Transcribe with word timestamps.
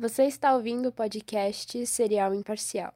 Você 0.00 0.26
está 0.26 0.54
ouvindo 0.54 0.90
o 0.90 0.92
podcast 0.92 1.84
Serial 1.84 2.32
Imparcial. 2.32 2.94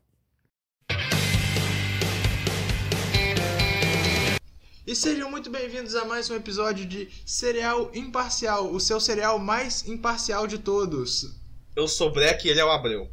E 4.86 4.94
sejam 4.94 5.28
muito 5.28 5.50
bem-vindos 5.50 5.96
a 5.96 6.04
mais 6.04 6.30
um 6.30 6.36
episódio 6.36 6.86
de 6.86 7.08
Cereal 7.26 7.90
Imparcial, 7.92 8.72
o 8.72 8.78
seu 8.78 9.00
cereal 9.00 9.40
mais 9.40 9.88
imparcial 9.88 10.46
de 10.46 10.58
todos. 10.58 11.40
Eu 11.74 11.88
sou 11.88 12.08
o 12.08 12.12
Breck 12.12 12.46
e 12.46 12.50
ele 12.52 12.60
é 12.60 12.64
o 12.64 12.70
Abreu. 12.70 13.10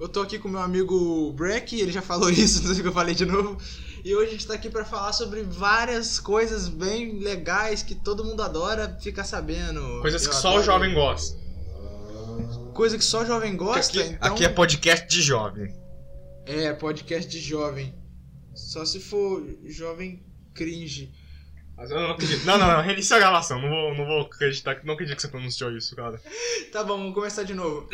Eu 0.00 0.08
tô 0.08 0.22
aqui 0.22 0.38
com 0.38 0.48
meu 0.48 0.62
amigo 0.62 1.30
Breck, 1.34 1.78
ele 1.78 1.92
já 1.92 2.00
falou 2.00 2.30
isso, 2.32 2.66
não 2.66 2.70
sei 2.70 2.78
o 2.78 2.82
que 2.84 2.88
eu 2.88 2.94
falei 2.94 3.14
de 3.14 3.26
novo. 3.26 3.58
E 4.02 4.14
hoje 4.14 4.28
a 4.28 4.32
gente 4.32 4.46
tá 4.46 4.54
aqui 4.54 4.70
pra 4.70 4.86
falar 4.86 5.12
sobre 5.12 5.42
várias 5.42 6.18
coisas 6.18 6.70
bem 6.70 7.18
legais 7.18 7.82
que 7.82 7.94
todo 7.94 8.24
mundo 8.24 8.42
adora 8.42 8.96
ficar 8.98 9.24
sabendo. 9.24 10.00
Coisas 10.00 10.24
Eu 10.24 10.30
que 10.30 10.36
só 10.36 10.56
o 10.56 10.62
jovem 10.62 10.94
gosta. 10.94 11.44
Coisa 12.76 12.98
que 12.98 13.04
só 13.04 13.24
jovem 13.24 13.56
gosta, 13.56 13.98
aqui, 13.98 14.10
então. 14.10 14.34
aqui 14.34 14.44
é 14.44 14.50
podcast 14.50 15.06
de 15.08 15.22
jovem. 15.22 15.74
É, 16.44 16.74
podcast 16.74 17.30
de 17.30 17.40
jovem. 17.40 17.94
Só 18.54 18.84
se 18.84 19.00
for 19.00 19.42
jovem 19.64 20.22
cringe. 20.52 21.10
Mas 21.74 21.90
eu 21.90 21.98
não 21.98 22.10
acredito. 22.10 22.44
Não, 22.44 22.58
não, 22.58 22.66
não. 22.66 22.82
Reinicia 22.82 23.16
a 23.16 23.18
gravação. 23.18 23.62
Não 23.62 23.70
vou, 23.70 23.94
não 23.94 24.04
vou 24.04 24.20
acreditar. 24.20 24.78
Não 24.84 24.92
acredito 24.92 25.16
que 25.16 25.22
você 25.22 25.28
pronunciou 25.28 25.74
isso, 25.74 25.96
cara. 25.96 26.20
Tá 26.70 26.84
bom, 26.84 26.98
vamos 26.98 27.14
começar 27.14 27.44
de 27.44 27.54
novo. 27.54 27.88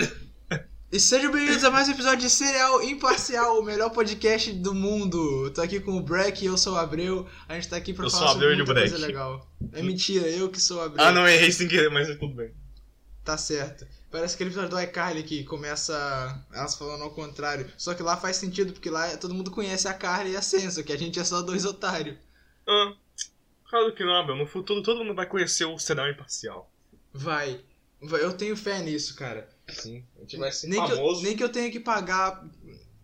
E 0.90 0.98
sejam 0.98 1.30
bem-vindos 1.30 1.62
a 1.62 1.70
mais 1.70 1.88
um 1.88 1.92
episódio 1.92 2.18
de 2.18 2.30
Cereal 2.30 2.82
Imparcial, 2.82 3.60
o 3.60 3.62
melhor 3.62 3.90
podcast 3.90 4.52
do 4.52 4.74
mundo. 4.74 5.46
Eu 5.46 5.52
tô 5.52 5.62
aqui 5.62 5.78
com 5.78 5.92
o 5.92 6.02
Breck 6.02 6.42
e 6.42 6.46
eu 6.46 6.58
sou 6.58 6.74
o 6.74 6.76
Abreu. 6.76 7.28
A 7.48 7.54
gente 7.54 7.68
tá 7.68 7.76
aqui 7.76 7.92
pra 7.94 8.06
Eu 8.06 8.10
falar 8.10 8.32
sobre 8.32 8.56
muita 8.56 8.74
coisa 8.74 8.98
legal. 8.98 9.48
É 9.72 9.80
mentira, 9.80 10.26
eu 10.26 10.48
que 10.48 10.60
sou 10.60 10.78
o 10.78 10.80
Abreu. 10.80 11.04
Ah, 11.04 11.12
não, 11.12 11.28
errei 11.28 11.52
sem 11.52 11.68
querer, 11.68 11.88
mas 11.88 12.10
é 12.10 12.16
tudo 12.16 12.34
bem. 12.34 12.52
Tá 13.22 13.38
certo. 13.38 13.86
Parece 14.12 14.34
aquele 14.34 14.50
episódio 14.50 14.68
do 14.68 14.80
iCarly 14.80 15.22
que 15.22 15.42
começa 15.42 16.44
elas 16.52 16.74
falando 16.74 17.02
ao 17.02 17.14
contrário. 17.14 17.72
Só 17.78 17.94
que 17.94 18.02
lá 18.02 18.14
faz 18.14 18.36
sentido, 18.36 18.74
porque 18.74 18.90
lá 18.90 19.16
todo 19.16 19.34
mundo 19.34 19.50
conhece 19.50 19.88
a 19.88 19.94
Carly 19.94 20.32
e 20.32 20.36
a 20.36 20.42
Senso, 20.42 20.84
que 20.84 20.92
a 20.92 20.98
gente 20.98 21.18
é 21.18 21.24
só 21.24 21.40
dois 21.40 21.64
otários. 21.64 22.18
Ah, 22.68 22.92
claro 23.70 23.94
que 23.94 24.04
não, 24.04 24.14
Abel. 24.14 24.36
No 24.36 24.46
futuro 24.46 24.82
todo 24.82 25.02
mundo 25.02 25.16
vai 25.16 25.24
conhecer 25.26 25.64
o 25.64 25.78
cenário 25.78 26.12
imparcial. 26.12 26.70
Vai. 27.10 27.64
Vai, 28.02 28.22
Eu 28.22 28.34
tenho 28.34 28.54
fé 28.54 28.80
nisso, 28.80 29.16
cara. 29.16 29.48
Sim, 29.68 30.04
a 30.18 30.20
gente 30.20 30.36
vai 30.36 30.52
ser 30.52 30.66
Nem 30.66 30.84
que, 30.84 30.92
eu, 30.92 30.96
famoso. 30.96 31.22
nem 31.22 31.36
que 31.36 31.42
eu 31.42 31.48
tenha 31.48 31.70
que 31.70 31.80
pagar. 31.80 32.44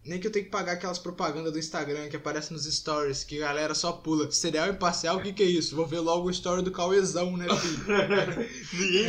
Nem 0.09 0.19
que 0.19 0.27
eu 0.27 0.33
tenha 0.33 0.45
que 0.47 0.51
pagar 0.51 0.73
aquelas 0.73 0.99
propagandas 0.99 1.53
do 1.53 1.59
Instagram 1.59 2.09
que 2.09 2.17
aparecem 2.17 2.57
nos 2.57 2.65
stories, 2.65 3.25
que 3.25 3.43
a 3.43 3.49
galera 3.49 3.75
só 3.75 3.93
pula. 3.93 4.31
Cereal 4.31 4.71
imparcial, 4.71 5.19
o 5.19 5.23
que, 5.23 5.35
que 5.35 5.43
é 5.43 5.47
isso? 5.47 5.77
Vou 5.77 5.87
ver 5.87 6.01
logo 6.01 6.29
o 6.29 6.31
story 6.31 6.63
do 6.63 6.71
Cauezão, 6.71 7.37
né, 7.37 7.47
filho? 7.47 7.85
Ninguém. 8.73 9.07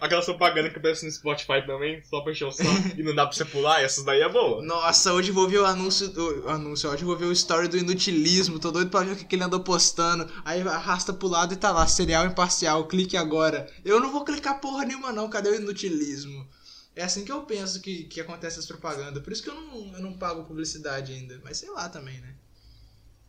Aquela 0.00 0.24
propaganda 0.24 0.70
que 0.70 0.78
aparece 0.78 1.04
no 1.04 1.12
Spotify 1.12 1.66
também, 1.66 2.02
só 2.08 2.22
pra 2.22 2.32
encher 2.32 2.46
o 2.46 2.50
saco 2.50 2.70
e 2.96 3.02
não 3.02 3.14
dá 3.14 3.26
pra 3.26 3.36
você 3.36 3.44
pular, 3.44 3.82
essas 3.82 4.02
daí 4.02 4.22
é 4.22 4.28
boa. 4.30 4.62
Nossa, 4.62 5.12
hoje 5.12 5.28
eu 5.28 5.34
vou 5.34 5.46
ver 5.46 5.58
o 5.58 5.66
anúncio 5.66 6.08
do. 6.08 6.48
Anúncio, 6.48 6.88
hoje 6.88 7.04
vou 7.04 7.18
ver 7.18 7.26
o 7.26 7.32
story 7.32 7.68
do 7.68 7.76
inutilismo. 7.76 8.58
Tô 8.58 8.70
doido 8.70 8.90
pra 8.90 9.00
ver 9.00 9.12
o 9.12 9.16
que, 9.16 9.26
que 9.26 9.36
ele 9.36 9.44
andou 9.44 9.60
postando. 9.60 10.26
Aí 10.42 10.62
arrasta 10.62 11.12
pro 11.12 11.28
lado 11.28 11.52
e 11.52 11.56
tá 11.56 11.70
lá, 11.70 11.86
cereal 11.86 12.24
imparcial, 12.24 12.88
clique 12.88 13.14
agora. 13.14 13.70
Eu 13.84 14.00
não 14.00 14.10
vou 14.10 14.24
clicar 14.24 14.58
porra 14.58 14.86
nenhuma, 14.86 15.12
não. 15.12 15.28
Cadê 15.28 15.50
o 15.50 15.54
inutilismo? 15.54 16.48
É 16.96 17.02
assim 17.04 17.24
que 17.24 17.32
eu 17.32 17.42
penso 17.42 17.80
que, 17.80 18.04
que 18.04 18.20
acontece 18.20 18.58
as 18.58 18.66
propagandas. 18.66 19.22
Por 19.22 19.32
isso 19.32 19.42
que 19.42 19.48
eu 19.50 19.54
não, 19.54 19.92
eu 19.94 20.00
não 20.02 20.12
pago 20.14 20.44
publicidade 20.44 21.12
ainda. 21.12 21.40
Mas 21.44 21.58
sei 21.58 21.70
lá 21.70 21.88
também, 21.88 22.20
né? 22.20 22.34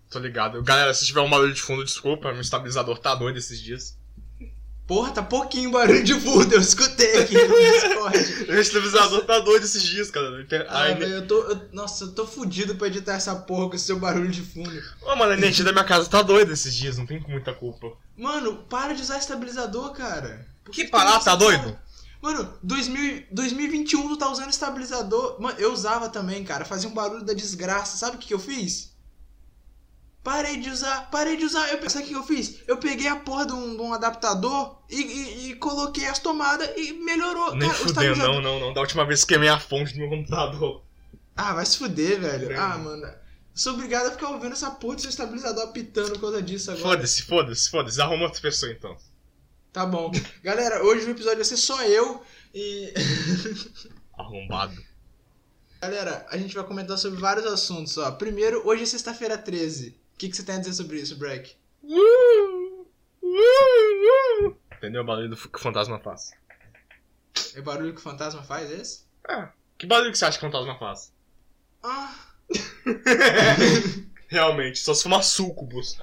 Tô 0.10 0.20
ligado. 0.20 0.62
Galera, 0.64 0.94
se 0.94 1.06
tiver 1.06 1.22
um 1.22 1.30
barulho 1.30 1.54
de 1.54 1.62
fundo, 1.62 1.86
desculpa, 1.86 2.32
meu 2.32 2.42
estabilizador 2.42 2.98
tá 2.98 3.16
doido 3.16 3.38
esses 3.38 3.62
dias. 3.62 3.98
Porra, 4.88 5.12
tá 5.12 5.24
pouquinho 5.24 5.72
barulho 5.72 6.04
de 6.04 6.14
fundo, 6.20 6.54
eu 6.54 6.60
escutei 6.60 7.22
aqui 7.22 7.34
no 7.34 7.48
Discord. 7.56 8.18
Meu 8.52 8.60
estabilizador 8.60 9.24
tá 9.24 9.40
doido 9.40 9.64
esses 9.64 9.82
dias, 9.84 10.12
cara. 10.12 10.46
Ah, 10.68 10.82
Ai, 10.82 10.96
velho, 10.96 11.14
eu 11.14 11.28
tô. 11.28 11.42
eu- 11.44 11.70
nossa, 11.72 12.04
eu 12.04 12.12
tô 12.12 12.28
fudido 12.28 12.76
pra 12.76 12.88
editar 12.88 13.14
essa 13.14 13.34
porra 13.36 13.70
com 13.70 13.76
esse 13.76 13.86
seu 13.86 13.98
barulho 14.00 14.30
de 14.30 14.42
fundo. 14.42 14.70
Ô, 15.04 15.16
mano, 15.16 15.32
a 15.32 15.38
energia 15.38 15.64
da 15.64 15.72
minha 15.72 15.86
casa 15.86 16.10
tá 16.10 16.22
doida 16.22 16.52
esses 16.52 16.76
dias, 16.76 16.98
não 16.98 17.06
tem 17.06 17.22
muita 17.22 17.54
culpa. 17.54 17.88
Mano, 18.18 18.66
para 18.70 18.94
de 18.94 19.02
usar 19.02 19.18
estabilizador, 19.18 19.94
cara. 19.94 20.46
Por 20.66 20.74
Que 20.74 20.84
tu 20.86 20.92
parar, 20.92 21.22
tá 21.22 21.38
doido? 21.38 21.64
porra? 21.64 21.84
Mano, 22.22 22.54
2000, 22.62 23.24
2021 23.32 24.08
tu 24.10 24.18
tá 24.18 24.30
usando 24.30 24.50
estabilizador. 24.52 25.42
Mano, 25.42 25.58
eu 25.60 25.74
usava 25.74 26.08
também, 26.10 26.44
cara. 26.44 26.64
Fazia 26.66 26.88
um 26.90 26.94
barulho 26.94 27.24
da 27.26 27.34
desgraça. 27.34 27.98
Sabe 27.98 28.16
o 28.16 28.20
que, 28.20 28.28
que 28.28 28.34
eu 28.34 28.40
fiz? 28.40 28.92
Parei 30.24 30.58
de 30.58 30.70
usar, 30.70 31.10
parei 31.10 31.36
de 31.36 31.46
usar. 31.46 31.68
Eu, 31.70 31.90
sabe 31.90 32.04
o 32.06 32.08
que 32.08 32.14
que 32.14 32.20
eu 32.20 32.24
fiz? 32.24 32.60
Eu 32.68 32.78
peguei 32.78 33.08
a 33.08 33.16
porra 33.16 33.48
de 33.48 33.54
um, 33.54 33.76
de 33.76 33.82
um 33.82 33.92
adaptador 33.92 34.78
e, 34.88 35.02
e- 35.02 35.50
e 35.50 35.56
coloquei 35.56 36.06
as 36.06 36.20
tomadas 36.20 36.70
e 36.78 36.94
melhorou. 36.94 37.56
Nem 37.56 37.68
cara, 37.68 37.84
estabilizador- 37.86 38.36
não, 38.36 38.42
não, 38.42 38.60
não. 38.68 38.74
Da 38.74 38.82
última 38.82 39.04
vez 39.04 39.26
queimei 39.26 39.50
a 39.50 39.60
fonte 39.60 39.94
do 39.94 40.00
meu 40.00 40.10
computador. 40.10 40.84
Ah, 41.36 41.54
vai 41.54 41.66
se 41.66 41.76
fuder, 41.78 42.22
velho. 42.22 42.60
Ah, 42.62 42.78
mano. 42.78 43.12
Sou 43.56 43.74
obrigado 43.74 44.08
a 44.08 44.12
ficar 44.12 44.30
ouvindo 44.30 44.54
essa 44.54 44.70
porra 44.70 44.96
do 44.96 45.02
seu 45.02 45.10
estabilizador 45.10 45.64
apitando 45.64 46.12
por 46.14 46.22
causa 46.22 46.42
disso 46.42 46.70
agora. 46.70 46.84
Foda-se, 46.98 47.24
foda-se, 47.24 47.70
foda-se. 47.70 48.00
Arruma 48.00 48.26
outra 48.26 48.40
pessoa 48.42 48.72
então. 48.72 48.96
Tá 49.72 49.86
bom. 49.86 50.12
Galera, 50.44 50.84
hoje 50.84 51.06
o 51.08 51.12
episódio 51.12 51.38
vai 51.38 51.46
ser 51.46 51.58
só 51.58 51.82
eu 51.84 52.22
e. 52.54 52.94
Arrombado. 54.18 54.76
Galera, 55.82 56.26
a 56.30 56.38
gente 56.38 56.54
vai 56.54 56.64
comentar 56.66 56.98
sobre 56.98 57.20
vários 57.20 57.46
assuntos, 57.46 57.98
ó. 57.98 58.12
Primeiro, 58.12 58.68
hoje 58.68 58.84
é 58.84 58.86
sexta-feira 58.86 59.38
13. 59.38 59.98
O 60.14 60.18
que, 60.18 60.30
que 60.30 60.36
você 60.36 60.44
tem 60.44 60.56
a 60.56 60.60
dizer 60.60 60.74
sobre 60.74 61.00
isso, 61.00 61.18
Breck? 61.18 61.56
Entendeu 64.78 65.02
o 65.02 65.06
barulho 65.06 65.36
que 65.36 65.58
o 65.58 65.62
fantasma 65.62 66.00
faz? 66.00 66.32
É 67.56 67.60
o 67.60 67.64
barulho 67.64 67.94
que 67.94 68.00
o 68.00 68.04
fantasma 68.04 68.44
faz 68.44 68.70
esse? 68.70 69.06
Ah, 69.28 69.52
que 69.78 69.88
barulho 69.88 70.12
que 70.12 70.18
você 70.18 70.26
acha 70.26 70.38
que 70.38 70.46
o 70.46 70.52
fantasma 70.52 70.78
faz? 70.78 71.14
Ah. 71.82 72.14
Realmente, 74.32 74.80
só 74.80 74.94
se 74.94 75.04
for 75.04 75.10
uma 75.10 75.22
sucubus. 75.22 75.98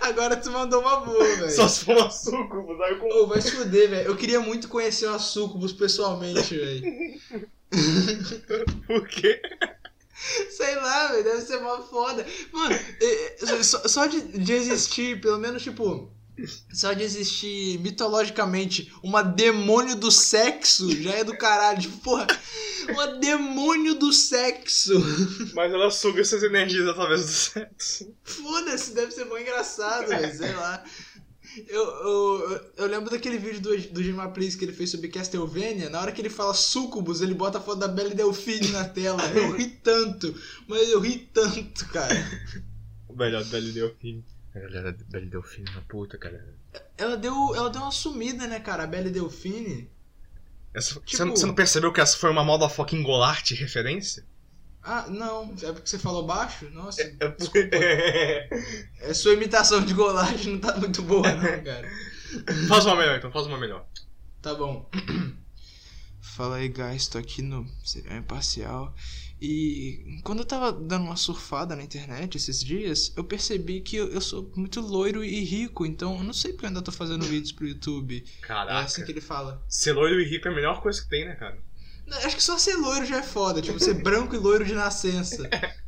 Agora 0.00 0.36
tu 0.36 0.50
mandou 0.50 0.80
uma 0.80 0.96
boa, 0.96 1.24
velho. 1.36 1.48
Só 1.48 1.68
se 1.68 1.84
for 1.84 1.96
uma 1.96 2.10
sucubus, 2.10 2.80
aí 2.80 2.90
eu 2.90 2.98
com... 2.98 3.06
Ô, 3.06 3.26
vai 3.28 3.40
se 3.40 3.52
fuder, 3.52 3.88
velho. 3.88 4.08
Eu 4.08 4.16
queria 4.16 4.40
muito 4.40 4.66
conhecer 4.66 5.06
uma 5.06 5.20
sucubus 5.20 5.72
pessoalmente, 5.72 6.56
velho. 6.56 7.20
Por 8.84 9.06
quê? 9.06 9.40
Sei 10.50 10.74
lá, 10.74 11.06
velho, 11.12 11.22
deve 11.22 11.42
ser 11.42 11.58
uma 11.58 11.82
foda. 11.82 12.26
Mano, 12.50 12.76
só, 13.62 13.86
só 13.86 14.06
de, 14.06 14.20
de 14.36 14.52
existir, 14.52 15.20
pelo 15.20 15.38
menos, 15.38 15.62
tipo. 15.62 16.10
Só 16.72 16.92
de 16.92 17.04
existir 17.04 17.78
mitologicamente 17.78 18.92
uma 19.02 19.22
demônio 19.22 19.94
do 19.94 20.10
sexo 20.10 20.90
já 21.00 21.12
é 21.12 21.22
do 21.22 21.38
caralho. 21.38 21.80
Tipo, 21.80 21.96
porra, 21.98 22.26
uma 22.92 23.06
demônio 23.18 23.94
do 23.94 24.12
sexo. 24.12 24.92
Mas 25.54 25.72
ela 25.72 25.90
suga 25.90 26.20
essas 26.20 26.42
energias 26.42 26.88
através 26.88 27.22
do 27.22 27.32
sexo. 27.32 28.14
Foda-se, 28.24 28.94
deve 28.94 29.12
ser 29.12 29.24
bom 29.24 29.38
engraçado, 29.38 30.08
velho, 30.08 30.36
sei 30.36 30.54
lá. 30.54 30.84
Eu, 31.68 31.82
eu, 31.82 32.60
eu 32.76 32.86
lembro 32.86 33.10
daquele 33.10 33.38
vídeo 33.38 33.60
do, 33.60 33.76
do 33.92 34.02
Gima 34.02 34.28
Please 34.30 34.58
que 34.58 34.64
ele 34.64 34.74
fez 34.74 34.90
sobre 34.90 35.08
Castlevania. 35.08 35.88
Na 35.88 36.00
hora 36.00 36.12
que 36.12 36.20
ele 36.20 36.28
fala 36.28 36.52
sucubus, 36.52 37.22
ele 37.22 37.32
bota 37.32 37.58
a 37.58 37.60
foto 37.60 37.78
da 37.78 37.88
Belle 37.88 38.14
Delfine 38.14 38.68
na 38.68 38.84
tela. 38.84 39.22
Eu 39.34 39.52
ri 39.52 39.68
tanto, 39.82 40.34
mas 40.68 40.88
eu 40.90 41.00
ri 41.00 41.30
tanto, 41.32 41.86
cara. 41.88 42.14
O 43.08 43.14
melhor 43.14 43.44
Belle 43.44 43.72
Delfine. 43.72 44.24
A 44.54 44.58
galera 44.58 44.92
da 44.92 45.04
Belle 45.04 45.26
Delfine 45.26 45.70
na 45.74 45.80
puta, 45.82 46.18
cara. 46.18 46.44
Ela 46.98 47.16
deu, 47.16 47.54
ela 47.54 47.70
deu 47.70 47.80
uma 47.80 47.92
sumida, 47.92 48.46
né, 48.46 48.60
cara? 48.60 48.84
A 48.84 48.86
Belle 48.86 49.10
Delfine. 49.10 49.90
Essa, 50.76 50.94
Tipo- 51.00 51.10
você, 51.10 51.24
não- 51.24 51.36
você 51.36 51.46
não 51.46 51.54
percebeu 51.54 51.92
que 51.92 52.00
essa 52.00 52.16
foi 52.18 52.30
uma 52.30 52.44
motherfucking 52.44 53.02
Golart 53.02 53.50
referência? 53.52 54.24
Ah, 54.82 55.06
não. 55.08 55.52
É 55.62 55.72
porque 55.72 55.88
você 55.88 55.98
falou 55.98 56.24
baixo? 56.26 56.68
Nossa, 56.70 57.02
É 57.02 57.28
desculpa. 57.30 57.76
É, 59.00 59.14
sua 59.14 59.32
imitação 59.32 59.80
de 59.84 59.92
golagem 59.94 60.52
não 60.52 60.60
tá 60.60 60.76
muito 60.76 61.02
boa, 61.02 61.28
não, 61.32 61.40
cara. 61.64 61.88
faz 62.68 62.86
uma 62.86 62.94
melhor 62.96 63.16
então, 63.18 63.32
faz 63.32 63.46
uma 63.46 63.58
melhor. 63.58 63.84
Tá 64.42 64.54
bom. 64.54 64.88
Fala 66.20 66.56
aí, 66.56 66.68
guys. 66.68 67.08
Tô 67.08 67.18
aqui 67.18 67.40
no 67.42 67.66
Serial 67.84 68.18
Imparcial. 68.18 68.94
E 69.40 70.18
quando 70.24 70.38
eu 70.40 70.44
tava 70.46 70.72
dando 70.72 71.04
uma 71.04 71.16
surfada 71.16 71.76
na 71.76 71.82
internet 71.82 72.36
esses 72.36 72.64
dias, 72.64 73.12
eu 73.16 73.22
percebi 73.24 73.80
que 73.82 73.96
eu, 73.96 74.08
eu 74.08 74.20
sou 74.20 74.50
muito 74.56 74.80
loiro 74.80 75.22
e 75.22 75.44
rico. 75.44 75.84
Então 75.84 76.16
eu 76.16 76.24
não 76.24 76.32
sei 76.32 76.52
porque 76.52 76.64
eu 76.64 76.68
ainda 76.68 76.80
tô 76.82 76.90
fazendo 76.90 77.24
vídeos 77.24 77.52
pro 77.52 77.66
YouTube. 77.68 78.24
É 78.42 78.46
Caraca. 78.46 78.78
assim 78.80 79.04
que 79.04 79.12
ele 79.12 79.20
fala. 79.20 79.62
Ser 79.68 79.92
loiro 79.92 80.20
e 80.20 80.24
rico 80.24 80.48
é 80.48 80.50
a 80.50 80.54
melhor 80.54 80.80
coisa 80.80 81.02
que 81.02 81.08
tem, 81.08 81.26
né, 81.26 81.34
cara? 81.34 81.58
Não, 82.06 82.16
Acho 82.18 82.36
que 82.36 82.42
só 82.42 82.56
ser 82.56 82.76
loiro 82.76 83.04
já 83.04 83.18
é 83.18 83.22
foda. 83.22 83.60
Tipo, 83.60 83.78
ser 83.78 83.94
branco 83.94 84.34
e 84.34 84.38
loiro 84.38 84.64
de 84.64 84.74
nascença. 84.74 85.48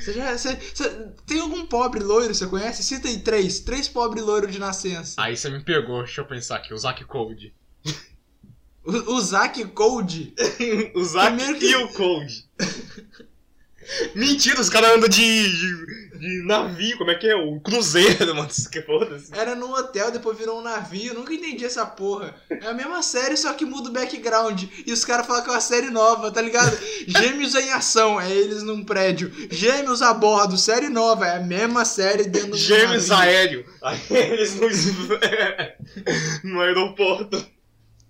Você 0.00 0.12
já, 0.12 0.36
você, 0.36 0.54
você- 0.56 1.12
tem 1.26 1.40
algum 1.40 1.66
pobre 1.66 2.00
loiro, 2.00 2.32
você 2.34 2.46
conhece? 2.46 2.82
Cita 2.84 3.08
aí 3.08 3.18
três. 3.20 3.60
Três 3.60 3.88
pobres 3.88 4.22
loiros 4.24 4.52
de 4.52 4.58
nascença. 4.58 5.20
Aí 5.20 5.36
você 5.36 5.50
me 5.50 5.60
pegou, 5.62 5.98
deixa 6.04 6.20
eu 6.20 6.24
pensar 6.26 6.56
aqui, 6.56 6.72
o 6.72 6.78
Zack 6.78 7.04
Code. 7.04 7.52
O, 8.84 9.14
o 9.14 9.20
Zack 9.20 9.64
Code. 9.66 10.34
o 10.94 11.04
Zack 11.04 11.54
que- 11.58 11.66
e 11.70 11.76
o 11.76 11.88
Code. 11.88 12.44
Mentira, 14.14 14.60
os 14.60 14.70
caras 14.70 14.92
andam 14.92 15.08
de, 15.08 15.18
de, 15.48 16.18
de 16.18 16.42
navio, 16.46 16.96
como 16.96 17.10
é 17.10 17.16
que 17.16 17.26
é? 17.26 17.34
O 17.34 17.60
cruzeiro, 17.60 18.32
mano. 18.34 18.48
Que 18.70 18.80
foda-se. 18.80 19.28
Era 19.34 19.56
num 19.56 19.72
hotel, 19.72 20.10
depois 20.12 20.38
virou 20.38 20.60
um 20.60 20.62
navio. 20.62 21.12
Nunca 21.14 21.34
entendi 21.34 21.64
essa 21.64 21.84
porra. 21.84 22.34
É 22.48 22.68
a 22.68 22.72
mesma 22.74 23.02
série, 23.02 23.36
só 23.36 23.52
que 23.52 23.64
muda 23.64 23.90
o 23.90 23.92
background. 23.92 24.62
E 24.86 24.92
os 24.92 25.04
caras 25.04 25.26
falam 25.26 25.42
que 25.42 25.50
é 25.50 25.52
uma 25.52 25.60
série 25.60 25.90
nova, 25.90 26.30
tá 26.30 26.40
ligado? 26.40 26.78
Gêmeos 27.08 27.54
em 27.56 27.72
ação, 27.72 28.20
é 28.20 28.30
eles 28.30 28.62
num 28.62 28.84
prédio. 28.84 29.32
Gêmeos 29.50 30.00
a 30.00 30.14
bordo, 30.14 30.56
série 30.56 30.88
nova. 30.88 31.26
É 31.26 31.36
a 31.36 31.40
mesma 31.40 31.84
série 31.84 32.24
dentro 32.24 32.50
do 32.52 32.56
Gêmeos 32.56 33.08
navio. 33.08 33.24
aéreo. 33.30 33.66
Aí 33.82 34.00
eles 34.10 34.54
no, 34.54 34.68
no 36.50 36.60
aeroporto. 36.60 37.44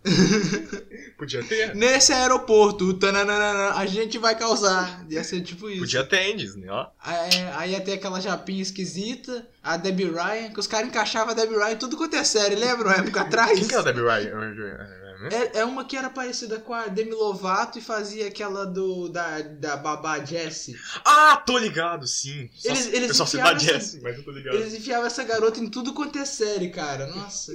Podia 1.17 1.43
ter. 1.45 1.75
Nesse 1.75 2.13
aeroporto, 2.13 2.95
tananana, 2.95 3.75
a 3.75 3.87
gente 3.87 4.19
vai 4.19 4.37
causar. 4.37 5.05
Ia 5.09 5.23
ser 5.23 5.41
tipo 5.43 5.69
isso. 5.71 5.81
Podia 5.81 6.05
ter 6.05 6.23
em 6.31 6.37
Disney, 6.37 6.69
ó. 6.69 6.89
Aí, 7.01 7.31
aí 7.57 7.71
ia 7.73 7.81
ter 7.81 7.93
aquela 7.93 8.21
japinha 8.21 8.63
esquisita, 8.63 9.47
a 9.63 9.77
Debbie 9.77 10.05
Ryan, 10.11 10.51
que 10.53 10.59
os 10.61 10.67
caras 10.67 10.89
encaixavam 10.89 11.31
a 11.33 11.35
Debbie 11.35 11.55
Ryan 11.57 11.73
em 11.73 11.77
tudo 11.77 11.97
quanto 11.97 12.17
é 12.17 12.25
série, 12.25 12.57
lembra? 12.57 12.89
Uma 12.89 12.97
época 12.97 13.21
atrás? 13.23 13.59
Quem 13.59 13.69
que 13.69 13.75
é 13.75 13.79
o 13.79 13.83
Debbie 13.83 14.01
Ryan? 14.03 15.03
É, 15.31 15.61
é 15.61 15.65
uma 15.65 15.85
que 15.85 15.97
era 15.97 16.11
parecida 16.11 16.59
com 16.59 16.75
a 16.75 16.89
Demi 16.89 17.13
Lovato 17.13 17.79
e 17.79 17.83
fazia 17.83 18.27
aquela 18.27 18.67
do 18.67 19.09
da, 19.09 19.41
da 19.41 19.77
babá 19.77 20.19
Jessie. 20.25 20.75
Ah, 21.05 21.37
tô 21.37 21.59
ligado, 21.59 22.09
sim. 22.09 22.51
Só, 22.57 22.69
Eles- 22.71 22.87
eles 22.93 23.09
eu 23.11 23.15
só 23.15 23.27
sei 23.27 23.41
da 23.41 23.57
Jessie, 23.57 24.01
mas 24.03 24.17
eu 24.17 24.25
tô 24.25 24.33
ligado. 24.33 24.57
Eles 24.57 24.75
enfiavam 24.75 25.07
essa 25.07 25.23
garota 25.23 25.61
em 25.61 25.69
tudo 25.69 25.95
quanto 25.95 26.19
é 26.19 26.25
série, 26.25 26.71
cara. 26.71 27.07
Nossa. 27.07 27.53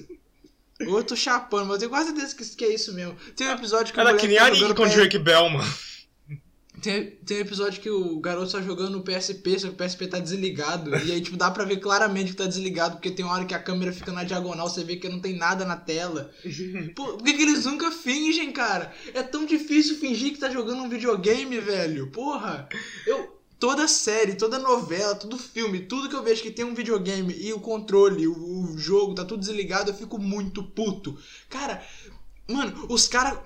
Ou 0.85 0.97
eu 0.97 1.03
tô 1.03 1.15
chapando, 1.15 1.65
mas 1.65 1.75
eu 1.75 1.79
tenho 1.79 1.91
quase 1.91 2.11
certeza 2.11 2.55
que, 2.55 2.65
é 2.65 2.73
isso 2.73 2.93
mesmo. 2.93 3.15
Tem 3.35 3.47
um 3.47 3.51
episódio 3.51 3.93
que 3.93 3.99
o 3.99 4.01
Era 4.01 4.09
moleque 4.11 4.27
que 4.27 4.33
nem 4.33 4.37
tá 4.37 4.71
a 4.71 4.75
com 4.75 4.83
o 4.83 4.89
Drake 4.89 5.17
Bell, 5.17 5.49
mano. 5.49 5.73
Tem, 6.81 7.09
tem 7.25 7.37
um 7.37 7.41
episódio 7.41 7.81
que 7.81 7.89
o 7.89 8.19
garoto 8.19 8.51
tá 8.51 8.61
jogando 8.61 8.91
no 8.91 9.03
PSP, 9.03 9.59
só 9.59 9.67
que 9.67 9.73
o 9.73 9.77
PSP 9.77 10.07
tá 10.07 10.19
desligado. 10.19 10.91
e 10.95 11.11
aí, 11.11 11.21
tipo, 11.21 11.35
dá 11.35 11.49
pra 11.49 11.65
ver 11.65 11.77
claramente 11.77 12.31
que 12.31 12.37
tá 12.37 12.45
desligado, 12.45 12.97
porque 12.97 13.09
tem 13.09 13.25
uma 13.25 13.33
hora 13.33 13.45
que 13.45 13.55
a 13.55 13.59
câmera 13.59 13.91
fica 13.91 14.11
na 14.11 14.23
diagonal, 14.23 14.69
você 14.69 14.83
vê 14.83 14.95
que 14.95 15.09
não 15.09 15.19
tem 15.19 15.35
nada 15.35 15.65
na 15.65 15.75
tela. 15.75 16.29
Pô, 16.95 17.13
por 17.13 17.23
que, 17.23 17.33
que 17.33 17.41
eles 17.41 17.65
nunca 17.65 17.91
fingem, 17.91 18.51
cara? 18.51 18.93
É 19.13 19.23
tão 19.23 19.45
difícil 19.45 19.97
fingir 19.97 20.33
que 20.33 20.39
tá 20.39 20.51
jogando 20.51 20.83
um 20.83 20.89
videogame, 20.89 21.59
velho. 21.59 22.11
Porra! 22.11 22.69
Eu. 23.07 23.36
Toda 23.59 23.87
série, 23.87 24.35
toda 24.35 24.59
novela, 24.59 25.15
todo 25.15 25.37
filme, 25.37 25.79
tudo 25.79 26.09
que 26.09 26.15
eu 26.15 26.23
vejo 26.23 26.43
que 26.43 26.51
tem 26.51 26.63
um 26.63 26.75
videogame 26.75 27.35
e 27.39 27.51
o 27.53 27.59
controle, 27.59 28.27
o, 28.27 28.33
o 28.33 28.77
jogo, 28.77 29.15
tá 29.15 29.25
tudo 29.25 29.39
desligado, 29.39 29.89
eu 29.89 29.95
fico 29.95 30.19
muito 30.19 30.61
puto. 30.61 31.17
Cara, 31.49 31.83
mano, 32.47 32.85
os 32.89 33.07
caras. 33.07 33.39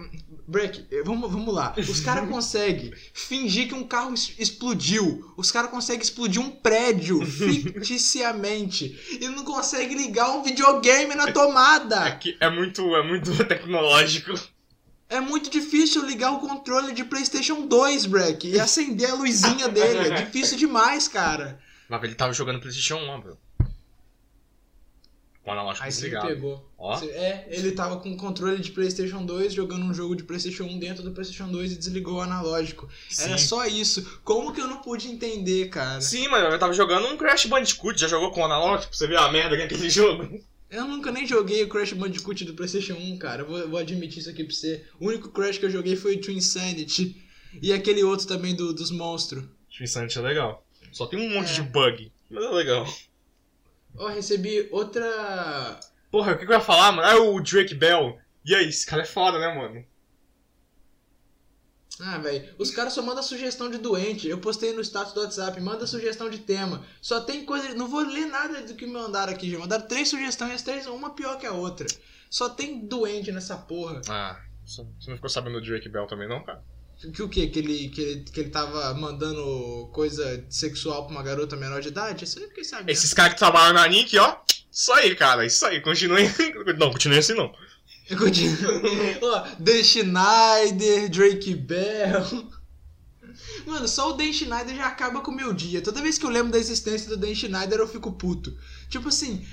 Break, 0.47 0.85
eh, 0.91 1.01
vamos, 1.05 1.31
vamos 1.31 1.53
lá. 1.53 1.73
Os 1.77 1.99
caras 2.01 2.29
conseguem 2.29 2.93
fingir 3.13 3.69
que 3.69 3.73
um 3.73 3.85
carro 3.85 4.13
explodiu. 4.13 5.33
Os 5.37 5.49
caras 5.49 5.71
conseguem 5.71 6.01
explodir 6.01 6.41
um 6.41 6.49
prédio 6.49 7.23
ficticiamente. 7.25 8.99
E 9.19 9.27
não 9.29 9.45
conseguem 9.45 9.95
ligar 9.95 10.31
um 10.31 10.43
videogame 10.43 11.15
na 11.15 11.31
tomada. 11.31 12.01
Aqui 12.01 12.35
é 12.39 12.49
muito, 12.49 12.95
é 12.95 13.07
muito 13.07 13.31
tecnológico. 13.45 14.33
É 15.11 15.19
muito 15.19 15.49
difícil 15.49 16.05
ligar 16.05 16.31
o 16.31 16.39
controle 16.39 16.93
de 16.93 17.03
PlayStation 17.03 17.67
2, 17.67 18.05
Breck, 18.05 18.47
e 18.47 18.57
acender 18.57 19.09
a 19.09 19.15
luzinha 19.15 19.67
dele. 19.67 20.07
É 20.07 20.21
difícil 20.23 20.57
demais, 20.57 21.09
cara. 21.09 21.59
Mas 21.89 22.01
ele 22.03 22.15
tava 22.15 22.31
jogando 22.31 22.61
PlayStation 22.61 22.95
1, 22.95 23.19
bro. 23.19 23.37
Com 25.43 25.49
o 25.49 25.51
analógico 25.51 25.83
Aí 25.83 25.91
desligado. 25.91 26.27
pegou. 26.27 26.65
Ó. 26.77 26.97
É, 27.03 27.45
ele 27.49 27.73
tava 27.73 27.97
com 27.99 28.09
o 28.09 28.15
controle 28.15 28.61
de 28.61 28.71
PlayStation 28.71 29.25
2 29.25 29.51
jogando 29.51 29.83
um 29.83 29.93
jogo 29.93 30.15
de 30.15 30.23
PlayStation 30.23 30.63
1 30.63 30.79
dentro 30.79 31.03
do 31.03 31.11
PlayStation 31.11 31.51
2 31.51 31.73
e 31.73 31.75
desligou 31.75 32.19
o 32.19 32.21
analógico. 32.21 32.87
Era 33.19 33.37
Sim. 33.37 33.45
só 33.45 33.65
isso. 33.65 34.21
Como 34.23 34.53
que 34.53 34.61
eu 34.61 34.67
não 34.67 34.77
pude 34.77 35.09
entender, 35.09 35.67
cara? 35.67 35.99
Sim, 35.99 36.29
mano, 36.29 36.47
eu 36.47 36.59
tava 36.59 36.71
jogando 36.71 37.07
um 37.07 37.17
Crash 37.17 37.47
Bandicoot. 37.47 37.99
Já 37.99 38.07
jogou 38.07 38.31
com 38.31 38.39
o 38.39 38.45
analógico 38.45 38.91
pra 38.91 38.97
você 38.97 39.07
ver 39.07 39.17
a 39.17 39.29
merda 39.29 39.57
que 39.57 39.63
é 39.63 39.65
aquele 39.65 39.89
jogo? 39.89 40.41
Eu 40.71 40.85
nunca 40.87 41.11
nem 41.11 41.27
joguei 41.27 41.63
o 41.63 41.67
Crash 41.69 41.91
Bandicoot 41.93 42.45
do 42.45 42.53
PlayStation 42.53 42.93
1, 42.93 43.17
cara. 43.17 43.43
Vou, 43.43 43.69
vou 43.69 43.77
admitir 43.79 44.19
isso 44.19 44.29
aqui 44.29 44.43
pra 44.43 44.53
você. 44.55 44.85
O 44.99 45.07
único 45.07 45.29
Crash 45.29 45.57
que 45.57 45.65
eu 45.65 45.69
joguei 45.69 45.95
foi 45.97 46.15
o 46.15 46.21
Twin 46.21 46.37
Insanity. 46.37 47.21
E 47.61 47.73
aquele 47.73 48.01
outro 48.03 48.25
também 48.25 48.55
do, 48.55 48.73
dos 48.73 48.89
monstros. 48.89 49.43
Twin 49.75 49.85
Sanity 49.85 50.17
é 50.17 50.21
legal. 50.21 50.65
Só 50.93 51.05
tem 51.05 51.19
um 51.19 51.33
monte 51.33 51.51
É. 51.51 51.55
de 51.55 51.61
bug. 51.63 52.11
Mas 52.29 52.43
é 52.45 52.49
legal. 52.49 52.87
Ó, 53.97 54.07
recebi 54.07 54.69
outra. 54.71 55.77
Porra, 56.09 56.31
o 56.33 56.37
que, 56.37 56.45
que 56.45 56.51
eu 56.51 56.55
ia 56.55 56.61
falar, 56.63 56.93
mano? 56.93 57.07
Ah, 57.07 57.19
o 57.21 57.41
Drake 57.41 57.75
Bell. 57.75 58.17
E 58.45 58.55
aí, 58.55 58.69
esse 58.69 58.85
cara 58.85 59.01
é 59.01 59.05
foda, 59.05 59.37
né, 59.37 59.53
mano? 59.53 59.85
Ah, 62.03 62.17
velho, 62.17 62.53
os 62.57 62.71
caras 62.71 62.93
só 62.93 63.01
mandam 63.01 63.21
sugestão 63.21 63.69
de 63.69 63.77
doente. 63.77 64.27
Eu 64.27 64.39
postei 64.39 64.73
no 64.73 64.81
status 64.81 65.13
do 65.13 65.21
WhatsApp, 65.21 65.59
manda 65.61 65.85
sugestão 65.85 66.29
de 66.29 66.39
tema. 66.39 66.83
Só 67.01 67.21
tem 67.21 67.45
coisa. 67.45 67.73
Não 67.75 67.87
vou 67.87 68.01
ler 68.01 68.25
nada 68.25 68.61
do 68.61 68.73
que 68.73 68.87
me 68.87 68.93
mandaram 68.93 69.31
aqui, 69.31 69.49
já. 69.49 69.59
Mandaram 69.59 69.87
três 69.87 70.09
sugestões, 70.09 70.53
as 70.53 70.61
três, 70.63 70.87
uma 70.87 71.11
pior 71.11 71.37
que 71.37 71.45
a 71.45 71.53
outra. 71.53 71.85
Só 72.29 72.49
tem 72.49 72.85
doente 72.87 73.31
nessa 73.31 73.55
porra. 73.55 74.01
Ah, 74.09 74.39
você 74.65 74.83
não 75.07 75.15
ficou 75.15 75.29
sabendo 75.29 75.59
do 75.59 75.65
Drake 75.65 75.89
Bell 75.89 76.07
também, 76.07 76.27
não, 76.27 76.43
cara? 76.43 76.63
Que 77.13 77.23
o 77.23 77.29
quê? 77.29 77.47
Que 77.47 77.59
ele, 77.59 77.89
que 77.89 78.01
ele, 78.01 78.23
que 78.23 78.39
ele 78.39 78.49
tava 78.49 78.93
mandando 78.93 79.89
coisa 79.91 80.45
sexual 80.49 81.05
pra 81.05 81.15
uma 81.15 81.23
garota 81.23 81.55
menor 81.55 81.81
de 81.81 81.87
idade? 81.87 82.25
Isso 82.25 82.37
aí 82.37 82.47
fiquei 82.47 82.63
sabendo. 82.63 82.89
Esses 82.89 83.13
caras 83.13 83.33
que 83.33 83.39
trabalham 83.39 83.73
na 83.73 83.87
Nick, 83.87 84.17
ó. 84.19 84.37
Isso 84.71 84.93
aí, 84.93 85.15
cara, 85.15 85.45
isso 85.45 85.65
aí. 85.65 85.81
Continue. 85.81 86.23
Não, 86.77 86.91
continue 86.91 87.17
assim 87.17 87.33
não. 87.33 87.51
Ó, 89.21 89.47
Dan 89.59 89.83
Schneider, 89.83 91.09
Drake 91.09 91.55
Bell. 91.55 92.49
Mano, 93.65 93.87
só 93.87 94.09
o 94.09 94.13
Dan 94.13 94.31
Schneider 94.33 94.75
já 94.75 94.87
acaba 94.87 95.21
com 95.21 95.31
o 95.31 95.35
meu 95.35 95.53
dia. 95.53 95.81
Toda 95.81 96.01
vez 96.01 96.17
que 96.17 96.25
eu 96.25 96.29
lembro 96.29 96.51
da 96.51 96.57
existência 96.59 97.09
do 97.09 97.17
Dan 97.17 97.33
Schneider, 97.33 97.79
eu 97.79 97.87
fico 97.87 98.11
puto. 98.11 98.55
Tipo 98.89 99.09
assim, 99.09 99.45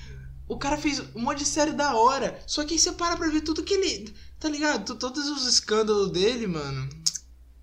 o 0.49 0.59
cara 0.59 0.77
fez 0.77 1.01
um 1.15 1.21
monte 1.21 1.39
de 1.39 1.47
série 1.47 1.73
da 1.73 1.95
hora. 1.95 2.39
Só 2.47 2.65
que 2.65 2.75
aí 2.75 2.79
você 2.79 2.93
para 2.93 3.17
pra 3.17 3.29
ver 3.29 3.43
tudo 3.43 3.63
que 3.63 3.75
ele. 3.75 4.15
Tá 4.39 4.49
ligado? 4.49 4.95
Todos 4.97 5.29
os 5.29 5.47
escândalos 5.47 6.11
dele, 6.11 6.47
mano. 6.47 6.89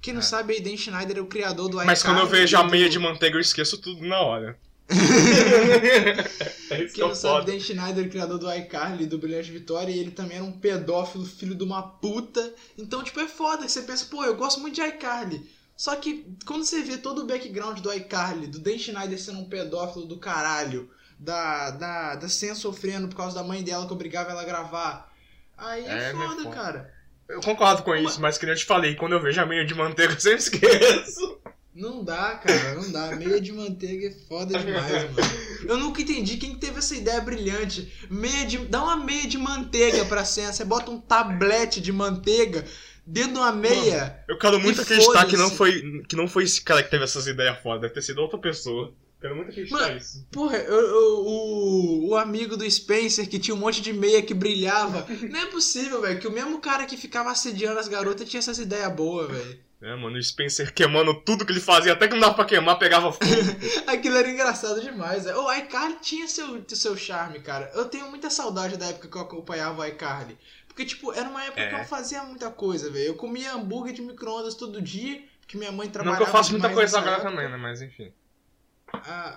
Quem 0.01 0.13
não 0.13 0.21
É. 0.21 0.23
sabe 0.23 0.53
aí, 0.53 0.61
Dan 0.61 0.77
Schneider 0.77 1.17
é 1.17 1.21
o 1.21 1.25
criador 1.25 1.67
do 1.69 1.77
Mas 1.77 2.03
quando 2.03 2.19
eu 2.19 2.27
vejo 2.27 2.55
a 2.57 2.63
meia 2.63 2.89
de 2.89 2.99
manteiga, 2.99 3.37
eu 3.37 3.41
esqueço 3.41 3.77
tudo 3.79 4.05
na 4.05 4.19
hora. 4.19 4.57
é 6.69 6.83
isso 6.83 6.93
que 6.93 7.01
Quem 7.01 7.03
é 7.03 7.07
não 7.07 7.15
sabe, 7.15 7.39
foda. 7.39 7.51
Dan 7.51 7.59
Schneider, 7.59 8.09
criador 8.09 8.37
do 8.37 8.51
iCarly, 8.53 9.05
do 9.05 9.17
Brilhante 9.17 9.51
Vitória, 9.51 9.91
e 9.91 9.99
ele 9.99 10.11
também 10.11 10.37
era 10.37 10.45
um 10.45 10.51
pedófilo, 10.51 11.25
filho 11.25 11.55
de 11.55 11.63
uma 11.63 11.81
puta. 11.81 12.53
Então, 12.77 13.03
tipo, 13.03 13.19
é 13.19 13.27
foda 13.27 13.65
que 13.65 13.71
você 13.71 13.81
pensa, 13.81 14.05
pô, 14.05 14.23
eu 14.23 14.35
gosto 14.35 14.59
muito 14.59 14.75
de 14.75 14.81
iCarly. 14.81 15.49
Só 15.75 15.95
que 15.95 16.25
quando 16.45 16.63
você 16.63 16.81
vê 16.83 16.97
todo 16.97 17.23
o 17.23 17.27
background 17.27 17.79
do 17.79 17.91
iCarly, 17.93 18.47
do 18.47 18.59
Dan 18.59 18.77
Schneider 18.77 19.19
sendo 19.19 19.39
um 19.39 19.49
pedófilo 19.49 20.05
do 20.05 20.17
caralho, 20.17 20.89
da, 21.19 21.71
da, 21.71 22.15
da 22.15 22.29
Sen 22.29 22.55
sofrendo 22.55 23.07
por 23.07 23.15
causa 23.17 23.35
da 23.35 23.43
mãe 23.43 23.63
dela 23.63 23.85
que 23.87 23.93
obrigava 23.93 24.31
ela 24.31 24.41
a 24.41 24.45
gravar, 24.45 25.11
aí 25.57 25.85
é, 25.85 26.09
É, 26.09 26.13
né, 26.13 26.27
foda, 26.27 26.43
foda. 26.43 26.55
cara. 26.55 26.93
Eu 27.27 27.41
concordo 27.41 27.83
com 27.83 27.95
isso, 27.95 28.21
mas 28.21 28.37
que 28.37 28.45
nem 28.45 28.53
eu 28.53 28.59
te 28.59 28.65
falei, 28.65 28.95
quando 28.95 29.13
eu 29.13 29.21
vejo 29.21 29.41
a 29.41 29.45
meia 29.45 29.65
de 29.65 29.73
manteiga, 29.73 30.13
eu 30.15 30.19
sempre 30.19 30.39
esqueço. 30.39 31.41
Não 31.75 32.03
dá, 32.05 32.35
cara, 32.35 32.75
não 32.75 32.89
dá. 32.89 33.13
Meia 33.17 33.41
de 33.41 33.51
manteiga 33.51 34.07
é 34.07 34.11
foda 34.29 34.57
demais, 34.57 35.11
mano. 35.11 35.27
Eu 35.67 35.77
nunca 35.77 36.01
entendi 36.01 36.37
quem 36.37 36.53
que 36.53 36.59
teve 36.59 36.79
essa 36.79 36.95
ideia 36.95 37.19
brilhante. 37.19 37.91
Meia 38.09 38.45
de. 38.45 38.57
Dá 38.59 38.81
uma 38.81 38.95
meia 38.95 39.27
de 39.27 39.37
manteiga 39.37 40.05
pra 40.05 40.23
cena. 40.23 40.53
Você 40.53 40.63
bota 40.63 40.89
um 40.89 40.99
tablete 41.01 41.81
de 41.81 41.91
manteiga 41.91 42.63
dentro 43.05 43.33
de 43.33 43.39
uma 43.39 43.51
meia. 43.51 44.23
Eu 44.29 44.37
quero 44.37 44.57
muito 44.59 44.79
acreditar 44.81 45.25
que 45.25 45.35
não, 45.35 45.49
foi, 45.49 46.01
que 46.07 46.15
não 46.15 46.27
foi 46.29 46.45
esse 46.45 46.61
cara 46.61 46.81
que 46.81 46.89
teve 46.89 47.03
essas 47.03 47.27
ideias 47.27 47.59
fodas, 47.61 47.81
deve 47.81 47.93
ter 47.93 48.01
sido 48.01 48.19
outra 48.21 48.39
pessoa. 48.39 48.93
Quero 49.19 49.35
muito 49.35 49.49
acreditar 49.51 49.77
Mano, 49.77 49.97
isso. 49.97 50.25
Porra, 50.31 50.57
eu- 50.57 50.73
eu- 50.87 51.25
o, 51.25 52.09
o 52.09 52.15
amigo 52.15 52.55
do 52.55 52.69
Spencer 52.69 53.27
que 53.27 53.39
tinha 53.39 53.55
um 53.55 53.59
monte 53.59 53.81
de 53.81 53.91
meia 53.91 54.21
que 54.21 54.33
brilhava. 54.33 55.05
Não 55.29 55.39
é 55.41 55.45
possível, 55.47 56.01
velho, 56.01 56.19
que 56.19 56.27
o 56.27 56.31
mesmo 56.31 56.59
cara 56.59 56.85
que 56.85 56.95
ficava 56.95 57.31
assediando 57.31 57.79
as 57.79 57.87
garotas 57.87 58.29
tinha 58.29 58.39
essas 58.39 58.59
ideias 58.59 58.93
boas, 58.93 59.29
velho. 59.29 59.59
É, 59.85 59.95
mano, 59.95 60.17
o 60.17 60.23
Spencer 60.23 60.73
queimando 60.73 61.13
tudo 61.21 61.45
que 61.45 61.51
ele 61.51 61.59
fazia, 61.59 61.93
até 61.93 62.07
que 62.07 62.13
não 62.15 62.21
dava 62.21 62.33
pra 62.33 62.45
queimar, 62.45 62.79
pegava 62.79 63.11
fogo. 63.11 63.23
Aquilo 63.85 64.17
era 64.17 64.27
engraçado 64.29 64.81
demais. 64.81 65.25
velho. 65.25 65.37
O 65.37 65.53
iCarly 65.53 65.97
tinha 66.01 66.27
seu, 66.27 66.63
seu 66.69 66.97
charme, 66.97 67.39
cara. 67.39 67.71
Eu 67.75 67.85
tenho 67.85 68.09
muita 68.09 68.31
saudade 68.31 68.77
da 68.77 68.87
época 68.87 69.07
que 69.07 69.15
eu 69.15 69.21
acompanhava 69.21 69.81
o 69.81 69.85
iCarly. 69.85 70.37
Porque, 70.67 70.85
tipo, 70.85 71.13
era 71.13 71.29
uma 71.29 71.43
época 71.43 71.61
É. 71.61 71.69
que 71.69 71.75
eu 71.75 71.77
não 71.77 71.85
fazia 71.85 72.23
muita 72.23 72.49
coisa, 72.49 72.89
velho. 72.89 73.05
Eu 73.05 73.13
comia 73.15 73.53
hambúrguer 73.53 73.93
de 73.93 74.01
micro-ondas 74.01 74.55
todo 74.55 74.81
dia, 74.81 75.23
porque 75.39 75.55
minha 75.57 75.71
mãe 75.71 75.85
não 75.85 75.93
trabalhava 75.93 76.23
que 76.23 76.29
eu 76.29 76.33
faço 76.33 76.51
muita 76.51 76.69
coisa 76.71 76.97
agora 76.97 77.21
também, 77.21 77.47
né? 77.47 77.55
Mas 77.55 77.81
enfim. 77.81 78.11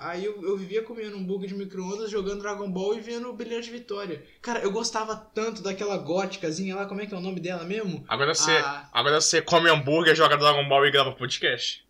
Aí 0.01 0.25
eu, 0.25 0.43
eu 0.43 0.57
vivia 0.57 0.83
comendo 0.83 1.17
hambúrguer 1.17 1.49
de 1.49 1.55
micro-ondas, 1.55 2.11
jogando 2.11 2.41
Dragon 2.41 2.71
Ball 2.71 2.97
e 2.97 3.01
vendo 3.01 3.29
o 3.29 3.33
Brilhante 3.33 3.71
Vitória. 3.71 4.23
Cara, 4.41 4.61
eu 4.61 4.71
gostava 4.71 5.17
tanto 5.17 5.63
daquela 5.63 5.97
góticazinha 5.97 6.77
lá, 6.77 6.87
como 6.87 7.01
é 7.01 7.07
que 7.07 7.15
é 7.15 7.17
o 7.17 7.21
nome 7.21 7.41
dela 7.41 7.65
mesmo? 7.65 8.05
Agora 8.09 8.35
você, 8.35 8.53
agora 8.93 9.21
você 9.21 9.43
come 9.43 9.69
hambúrguer, 9.69 10.15
joga 10.15 10.37
Dragon 10.37 10.69
Ball 10.69 10.87
e 10.87 10.91
grava 10.91 11.13
podcast. 11.13 11.87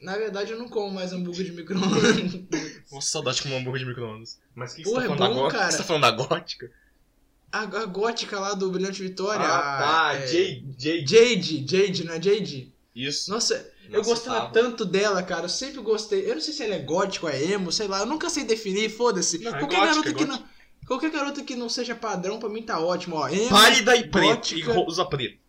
Na 0.00 0.16
verdade, 0.16 0.52
eu 0.52 0.58
não 0.58 0.68
como 0.68 0.92
mais 0.92 1.12
hambúrguer 1.12 1.46
de 1.46 1.52
micro-ondas. 1.52 2.34
Nossa, 2.92 3.08
saudade 3.08 3.38
de 3.38 3.42
comer 3.44 3.56
hambúrguer 3.56 3.80
de 3.80 3.86
micro-ondas. 3.86 4.40
Mas 4.54 4.72
o 4.72 4.76
que, 4.76 4.82
Porra, 4.82 5.08
você 5.08 5.16
tá 5.16 5.24
é 5.24 5.28
bom, 5.28 5.48
cara. 5.48 5.70
Você 5.70 5.78
tá 5.78 5.84
falando 5.84 6.02
da 6.02 6.10
gótica? 6.10 6.70
a, 7.54 7.60
a 7.60 7.86
gótica 7.86 8.40
lá 8.40 8.52
do 8.52 8.70
Brilhante 8.70 9.00
Vitória. 9.00 9.46
Ah, 9.46 9.78
tá. 9.78 10.14
é, 10.14 10.26
Jade, 10.26 10.74
Jade. 10.76 11.06
Jade, 11.06 11.66
Jade, 11.68 12.04
não 12.04 12.14
é 12.14 12.20
Jade? 12.20 12.73
Isso. 12.94 13.30
Nossa, 13.30 13.54
eu 13.86 13.98
Nossa, 13.98 14.08
gostava 14.10 14.40
tava. 14.40 14.52
tanto 14.52 14.84
dela, 14.84 15.22
cara. 15.22 15.46
Eu 15.46 15.48
sempre 15.48 15.80
gostei. 15.80 16.30
Eu 16.30 16.34
não 16.34 16.40
sei 16.42 16.54
se 16.54 16.62
ela 16.62 16.74
é 16.74 16.78
gótica 16.78 17.26
ou 17.26 17.32
é 17.32 17.42
emo, 17.42 17.72
sei 17.72 17.88
lá. 17.88 18.00
Eu 18.00 18.06
nunca 18.06 18.30
sei 18.30 18.44
definir, 18.44 18.88
foda-se. 18.88 19.38
É 19.46 19.50
qualquer 19.50 19.76
gótica, 19.80 19.86
garota 19.86 20.08
é 20.10 20.12
que 20.14 20.24
não. 20.24 20.44
Qualquer 20.86 21.10
garota 21.10 21.42
que 21.42 21.56
não 21.56 21.68
seja 21.68 21.94
padrão, 21.94 22.38
pra 22.38 22.48
mim 22.48 22.62
tá 22.62 22.78
ótimo, 22.78 23.16
ó. 23.16 23.28
Emo, 23.28 23.48
Pálida 23.48 23.96
e 23.96 24.08
preta. 24.08 24.54
E 24.54 24.60
rosa 24.62 25.04
preta. 25.04 25.42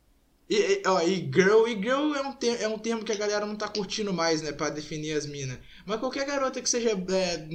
E, 0.50 0.56
e- 0.56 0.84
ó, 0.88 1.02
e 1.02 1.16
girl, 1.34 1.68
e 1.68 1.74
girl 1.76 2.14
é 2.16 2.22
um, 2.22 2.32
ter- 2.32 2.62
é 2.62 2.68
um 2.68 2.78
termo 2.78 3.04
que 3.04 3.12
a 3.12 3.16
galera 3.18 3.46
não 3.46 3.56
tá 3.56 3.68
curtindo 3.68 4.14
mais, 4.14 4.42
né, 4.44 4.52
pra 4.52 4.70
definir 4.70 5.14
as 5.18 5.26
minas. 5.26 5.58
Mas 5.86 6.00
qualquer 6.00 6.26
garota 6.26 6.62
que 6.62 6.70
seja 6.70 6.92
é, 6.92 7.48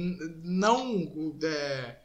não 0.43 1.37
é, 1.41 1.95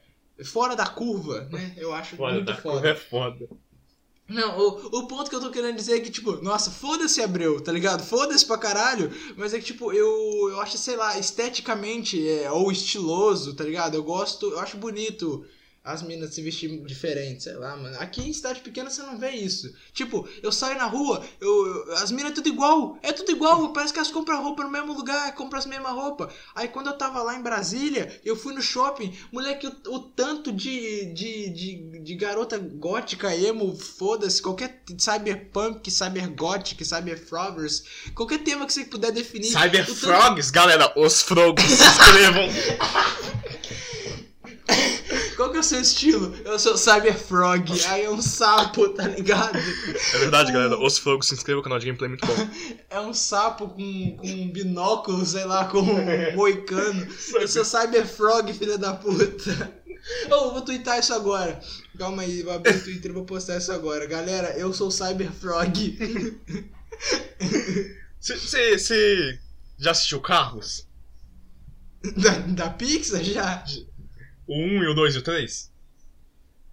fora 0.45 0.77
da 0.77 0.87
curva, 0.87 1.49
né, 1.51 1.75
eu 1.77 1.93
acho 1.93 2.17
Foda, 2.17 2.35
muito 2.35 2.47
da 2.47 2.57
foda. 2.57 2.81
cor 2.81 2.87
é 2.87 2.95
foda. 2.95 3.49
Não, 4.29 4.59
o, 4.59 4.99
o 4.99 5.07
ponto 5.07 5.31
que 5.31 5.37
eu 5.37 5.41
tô 5.41 5.51
querendo 5.51 5.77
dizer 5.77 5.99
é 5.99 6.01
que, 6.01 6.11
tipo, 6.11 6.33
nossa, 6.43 6.71
foda-se 6.71 7.23
Abreu, 7.23 7.61
tá 7.61 7.71
ligado? 7.71 8.05
Foda-se 8.05 8.45
pra 8.45 8.59
caralho, 8.59 9.11
mas 9.37 9.55
é 9.55 9.59
que, 9.59 9.65
tipo, 9.67 9.93
eu, 9.93 10.49
eu 10.51 10.61
acho, 10.61 10.77
sei 10.79 10.97
lá, 10.97 11.17
esteticamente 11.17 12.29
é, 12.29 12.51
ou 12.51 12.73
estiloso, 12.73 13.55
tá 13.55 13.63
ligado? 13.63 13.95
Eu 13.95 14.03
gosto, 14.03 14.51
eu 14.51 14.59
acho 14.59 14.77
bonito 14.77 15.47
as 15.87 16.03
minas 16.03 16.35
se 16.35 16.43
vestirem 16.43 16.83
diferente, 16.85 17.45
sei 17.45 17.55
lá, 17.55 17.77
mano. 17.77 17.97
Aqui 18.01 18.29
em 18.29 18.33
cidade 18.33 18.61
pequena 18.61 18.91
você 18.91 19.03
não 19.03 19.17
vê 19.17 19.31
isso. 19.31 19.73
Tipo, 19.93 20.29
eu 20.43 20.51
saio 20.51 20.77
na 20.77 20.85
rua, 20.87 21.25
eu, 21.41 21.49
eu- 21.87 21.93
as 21.95 22.11
minas 22.11 22.33
é 22.33 22.35
tudo 22.35 22.49
igual, 22.49 22.99
é 23.03 23.13
tudo 23.13 23.31
igual, 23.31 23.73
parece 23.73 23.93
que 23.93 23.99
elas 23.99 24.11
compram 24.11 24.43
roupa 24.43 24.65
no 24.65 24.71
mesmo 24.71 24.93
lugar, 24.95 25.33
compram 25.35 25.59
as 25.61 25.67
mesmas 25.67 25.93
roupas. 25.93 26.33
Aí 26.55 26.69
quando 26.69 26.89
eu 26.89 26.99
tava 26.99 27.23
lá 27.23 27.37
em 27.37 27.43
Brasília, 27.43 28.21
eu 28.25 28.35
fui 28.37 28.53
no 28.53 28.61
shopping, 28.61 29.17
moleque, 29.33 29.67
o, 29.69 29.95
o 29.95 29.99
tanto 30.01 30.53
de, 30.53 31.07
de, 31.15 31.51
de, 31.51 32.01
de 32.03 32.15
garota 32.17 32.59
gótica, 32.59 33.35
emo, 33.37 33.77
foda-se, 33.77 34.43
qualquer 34.43 34.83
cyberpunk, 34.99 35.89
cybergothic, 35.91 36.85
cyberfroggers, 36.85 37.85
qualquer 38.15 38.39
tema 38.39 38.67
que 38.67 38.73
você 38.73 38.85
puder 38.85 39.13
definir. 39.13 39.51
o 39.51 39.53
tanto- 39.53 39.63
Cyberfrogs, 39.63 40.51
galera, 40.51 40.93
os 40.97 41.23
frogos, 41.23 41.63
se 41.65 41.85
inscrevam. 41.85 42.47
Qual 45.47 45.53
que 45.53 45.59
é 45.59 45.61
o 45.61 45.63
seu 45.63 45.81
estilo? 45.81 46.35
Eu 46.45 46.59
sou 46.59 46.77
cyberfrog, 46.77 47.71
aí 47.87 48.03
é 48.03 48.11
um 48.11 48.21
sapo, 48.21 48.89
tá 48.89 49.07
ligado? 49.07 49.57
É 49.57 50.19
verdade, 50.19 50.51
galera, 50.51 50.77
os 50.77 50.99
frogos, 50.99 51.29
se 51.29 51.35
inscrevam, 51.35 51.61
o 51.61 51.63
canal 51.63 51.79
de 51.79 51.87
gameplay 51.87 52.09
é 52.09 52.09
muito 52.09 52.27
bom. 52.27 52.35
É 52.91 52.99
um 52.99 53.15
sapo 53.15 53.69
com, 53.69 54.17
com 54.17 54.27
um 54.27 54.51
binóculo, 54.51 55.25
sei 55.25 55.45
lá, 55.45 55.67
com 55.67 55.79
um 55.79 56.35
moicano. 56.35 57.07
Eu 57.35 57.47
sou 57.47 57.65
cyberfrog, 57.65 58.53
filha 58.55 58.77
da 58.77 58.95
puta. 58.95 59.73
Eu 60.29 60.51
vou 60.51 60.63
twittar 60.63 60.99
isso 60.99 61.15
agora. 61.15 61.61
Calma 61.97 62.23
aí, 62.23 62.43
vou 62.43 62.53
abrir 62.53 62.75
o 62.75 62.83
Twitter 62.83 63.13
e 63.13 63.15
vou 63.15 63.25
postar 63.25 63.59
isso 63.59 63.71
agora. 63.71 64.05
Galera, 64.05 64.49
eu 64.59 64.73
sou 64.73 64.91
cyberfrog. 64.91 65.97
Você 68.19 69.39
já 69.79 69.93
assistiu 69.93 70.21
Carros? 70.21 70.85
Da, 72.17 72.31
da 72.31 72.71
Pixar 72.71 73.25
já? 73.25 73.65
O 74.47 74.55
1 74.55 74.85
e 74.85 74.89
o 74.89 74.95
2 74.95 75.15
e 75.15 75.19
o 75.19 75.23
3? 75.23 75.73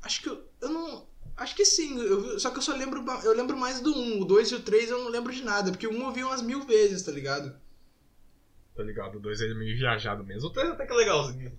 Acho 0.04 0.22
que 0.22 0.30
eu, 0.30 0.44
eu 0.62 0.70
não. 0.70 1.08
Acho 1.36 1.56
que 1.56 1.66
sim, 1.66 2.00
eu 2.00 2.40
só 2.40 2.52
que 2.52 2.58
eu 2.58 2.62
só 2.62 2.76
lembro. 2.76 3.04
Eu 3.24 3.36
lembro 3.36 3.58
mais 3.58 3.82
do 3.82 3.92
1. 3.92 4.22
O 4.22 4.26
2 4.26 4.52
e 4.52 4.56
o 4.56 4.60
3 4.60 4.90
eu 4.90 5.04
não 5.04 5.10
lembro 5.10 5.34
de 5.34 5.44
nada, 5.44 5.72
porque 5.72 5.88
o 5.88 5.92
1 5.92 6.04
eu 6.04 6.12
vi 6.12 6.24
umas 6.24 6.42
mil 6.42 6.62
vezes, 6.62 7.02
tá 7.02 7.12
ligado? 7.12 7.56
Tá 8.76 8.84
ligado? 8.84 9.18
O 9.18 9.22
2 9.22 9.42
é 9.42 9.54
meio 9.54 9.78
viajado 9.78 10.24
mesmo. 10.24 10.50
O 10.50 10.54
3 10.54 10.70
até 10.70 10.86
que 10.86 10.94
é 10.94 10.96
legalzinho. 10.96 11.58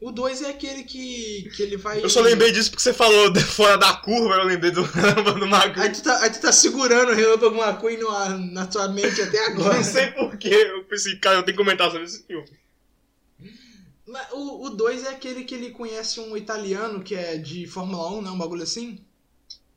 O 0.00 0.12
2 0.12 0.42
é 0.42 0.50
aquele 0.50 0.84
que, 0.84 1.50
que 1.56 1.62
ele 1.62 1.76
vai. 1.76 2.02
Eu 2.02 2.08
só 2.08 2.20
lembrei 2.20 2.52
disso 2.52 2.70
porque 2.70 2.82
você 2.82 2.92
falou 2.92 3.32
de 3.32 3.40
fora 3.42 3.76
da 3.76 3.94
curva, 3.94 4.36
eu 4.36 4.44
lembrei 4.44 4.70
do 4.70 4.82
do 5.38 5.46
Magro. 5.46 5.80
Aí 5.80 5.90
tu 5.90 6.02
tá, 6.02 6.22
aí 6.22 6.30
tu 6.30 6.40
tá 6.40 6.52
segurando 6.52 7.10
o 7.10 7.14
Relâmpago 7.14 7.56
McQueen 7.56 7.96
no, 7.98 8.38
na 8.52 8.66
tua 8.66 8.88
mente 8.88 9.20
até 9.20 9.46
agora. 9.50 9.76
Não 9.76 9.84
sei 9.84 10.12
porquê, 10.12 10.54
eu 10.54 10.84
pensei, 10.84 11.16
cara, 11.16 11.38
eu 11.38 11.42
tenho 11.42 11.56
que 11.56 11.62
comentar 11.62 11.90
sobre 11.90 12.06
esse 12.06 12.24
filme. 12.24 12.48
O 14.32 14.70
2 14.70 15.04
é 15.04 15.10
aquele 15.10 15.44
que 15.44 15.54
ele 15.54 15.70
conhece 15.70 16.18
um 16.20 16.36
italiano 16.36 17.02
que 17.02 17.14
é 17.14 17.36
de 17.36 17.66
Fórmula 17.66 18.10
1, 18.12 18.22
né? 18.22 18.30
Um 18.30 18.38
bagulho 18.38 18.62
assim. 18.62 19.04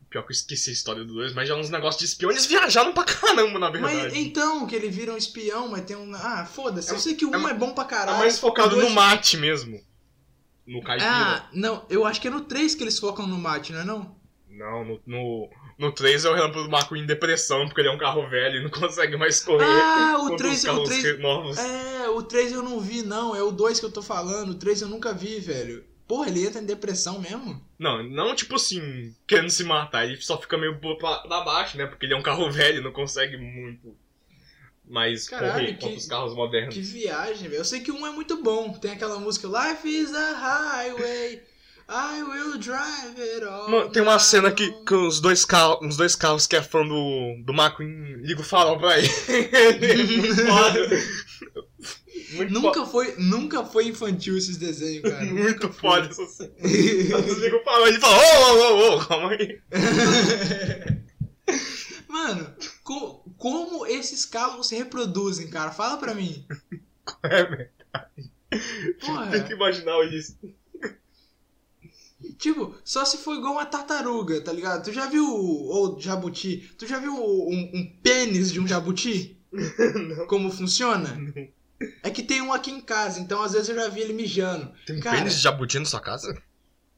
Pior 0.08 0.22
que 0.22 0.28
eu 0.32 0.34
esqueci 0.34 0.70
a 0.70 0.72
história 0.72 1.04
do 1.04 1.14
2, 1.14 1.32
mas 1.34 1.48
já 1.48 1.54
é 1.54 1.58
uns 1.58 1.70
negócios 1.70 1.98
de 2.00 2.04
espião. 2.06 2.30
Eles 2.30 2.44
viajaram 2.46 2.92
pra 2.92 3.04
caramba, 3.04 3.58
na 3.58 3.70
verdade. 3.70 3.94
Mas 3.96 4.14
então, 4.14 4.66
que 4.66 4.74
ele 4.74 4.88
vira 4.88 5.12
um 5.12 5.16
espião, 5.16 5.68
mas 5.68 5.84
tem 5.84 5.96
um. 5.96 6.14
Ah, 6.14 6.44
foda-se. 6.44 6.90
Eu 6.92 6.98
sei 6.98 7.14
que 7.14 7.24
o 7.24 7.34
é 7.34 7.38
1 7.38 7.40
ma- 7.40 7.50
é, 7.50 7.54
bom 7.54 7.72
pra 7.72 7.84
É 7.84 7.86
caralho. 7.88 8.18
mais 8.18 8.38
focado 8.38 8.70
dois- 8.76 8.88
no 8.88 8.94
mate 8.94 9.36
mesmo. 9.38 9.80
No 10.66 10.82
caipira. 10.82 11.10
Ah, 11.10 11.48
não, 11.52 11.84
eu 11.90 12.04
acho 12.06 12.20
que 12.20 12.28
é 12.28 12.30
no 12.30 12.42
3 12.42 12.74
que 12.74 12.84
eles 12.84 12.98
focam 12.98 13.26
no 13.26 13.36
mate, 13.38 13.72
não 13.72 13.80
é 13.80 13.84
não? 13.84 14.16
Não, 14.48 14.84
no, 14.84 15.00
no, 15.06 15.50
no 15.82 15.90
3 15.90 16.24
é 16.24 16.30
o 16.30 16.34
Relâmpago 16.34 16.62
do 16.62 16.70
Marco 16.70 16.94
em 16.94 17.04
depressão, 17.04 17.66
porque 17.66 17.80
ele 17.80 17.88
é 17.88 17.92
um 17.92 17.98
carro 17.98 18.28
velho 18.28 18.60
e 18.60 18.62
não 18.62 18.70
consegue 18.70 19.16
mais 19.16 19.42
correr. 19.42 19.64
Ah, 19.64 20.16
o 20.18 20.28
contra 20.28 20.46
3 20.46 20.56
os 20.56 20.62
o 20.62 20.66
carros 20.66 20.88
3 20.88 21.18
novos. 21.18 21.58
É, 21.58 22.08
o 22.08 22.22
3 22.22 22.52
eu 22.52 22.62
não 22.62 22.80
vi, 22.80 23.02
não. 23.02 23.34
É 23.34 23.42
o 23.42 23.50
2 23.50 23.80
que 23.80 23.86
eu 23.86 23.90
tô 23.90 24.00
falando. 24.00 24.50
O 24.50 24.54
3 24.54 24.82
eu 24.82 24.88
nunca 24.88 25.12
vi, 25.12 25.40
velho. 25.40 25.84
Porra, 26.06 26.28
ele 26.28 26.46
entra 26.46 26.60
em 26.60 26.66
depressão 26.66 27.20
mesmo? 27.20 27.60
Não, 27.78 28.02
não 28.02 28.34
tipo 28.34 28.54
assim, 28.54 29.14
querendo 29.26 29.50
se 29.50 29.64
matar, 29.64 30.04
ele 30.04 30.20
só 30.20 30.40
fica 30.40 30.56
meio 30.56 30.78
pra, 30.98 31.42
baixo, 31.42 31.76
né? 31.76 31.86
Porque 31.86 32.06
ele 32.06 32.14
é 32.14 32.16
um 32.16 32.22
carro 32.22 32.50
velho, 32.50 32.82
não 32.82 32.92
consegue 32.92 33.36
muito 33.36 33.96
mais 34.84 35.28
Caralho, 35.28 35.52
correr 35.52 35.72
contra 35.74 35.96
os 35.96 36.06
carros 36.06 36.34
modernos. 36.34 36.74
Que 36.74 36.80
viagem, 36.80 37.48
velho. 37.48 37.60
Eu 37.60 37.64
sei 37.64 37.80
que 37.80 37.90
um 37.90 38.06
é 38.06 38.10
muito 38.10 38.40
bom. 38.40 38.72
Tem 38.74 38.92
aquela 38.92 39.18
música 39.18 39.48
Life 39.48 39.88
is 39.88 40.14
a 40.14 40.32
highway. 40.34 41.42
I 41.88 42.22
will 42.22 42.58
drive 42.58 43.18
it 43.20 43.44
all. 43.44 43.68
Mano, 43.68 43.90
tem 43.90 44.02
uma 44.02 44.18
cena 44.18 44.50
que, 44.50 44.70
down." 44.70 44.84
que 44.84 44.94
os, 44.94 45.20
dois 45.20 45.44
carros, 45.44 45.78
os 45.86 45.96
dois 45.96 46.14
carros 46.16 46.46
que 46.46 46.56
é 46.56 46.62
fã 46.62 46.86
do, 46.86 47.42
do 47.44 47.52
McQueen 47.52 48.16
liga 48.22 48.40
o 48.40 48.44
farol 48.44 48.78
pra 48.78 48.98
ele. 48.98 49.08
Muito 50.16 50.36
foda. 50.46 50.88
Muito 52.34 52.52
Nunca 52.52 52.86
foi, 52.86 53.14
nunca 53.18 53.64
foi 53.64 53.88
infantil 53.88 54.38
esses 54.38 54.56
desenhos, 54.56 55.02
cara. 55.02 55.24
Muito 55.26 55.70
foda 55.72 56.06
essa 56.08 56.24
cena. 56.26 56.52
O 56.60 57.64
farol 57.64 57.86
e 57.86 57.90
ele 57.90 58.00
fala, 58.00 58.16
ô, 58.16 58.20
ô, 58.52 58.92
ô, 58.92 58.96
ô, 58.96 59.06
calma 59.06 59.30
aí. 59.32 59.60
Mano, 62.08 62.54
co- 62.84 63.24
como 63.38 63.86
esses 63.86 64.24
carros 64.24 64.68
se 64.68 64.76
reproduzem, 64.76 65.48
cara? 65.50 65.70
Fala 65.70 65.96
pra 65.98 66.14
mim. 66.14 66.46
É 67.22 67.42
verdade. 67.42 67.70
Porra. 69.00 69.30
Tem 69.30 69.44
que 69.44 69.52
imaginar 69.54 70.02
isso. 70.12 70.36
Tipo, 72.42 72.74
só 72.84 73.04
se 73.04 73.18
for 73.18 73.36
igual 73.36 73.52
uma 73.52 73.64
tartaruga, 73.64 74.40
tá 74.40 74.52
ligado? 74.52 74.82
Tu 74.82 74.92
já 74.92 75.06
viu, 75.06 75.24
ou 75.24 76.00
jabuti, 76.00 76.68
tu 76.76 76.88
já 76.88 76.98
viu 76.98 77.14
um, 77.14 77.70
um 77.72 77.92
pênis 78.02 78.50
de 78.50 78.58
um 78.58 78.66
jabuti? 78.66 79.38
Como 80.26 80.50
funciona? 80.50 81.08
É 82.02 82.10
que 82.10 82.20
tem 82.20 82.42
um 82.42 82.52
aqui 82.52 82.72
em 82.72 82.80
casa, 82.80 83.20
então 83.20 83.40
às 83.42 83.52
vezes 83.52 83.68
eu 83.68 83.76
já 83.76 83.88
vi 83.88 84.00
ele 84.00 84.12
mijando. 84.12 84.72
Tem 84.84 84.96
um 84.96 85.00
Cara- 85.00 85.18
pênis 85.18 85.36
de 85.36 85.40
jabuti 85.42 85.78
na 85.78 85.84
sua 85.84 86.00
casa? 86.00 86.36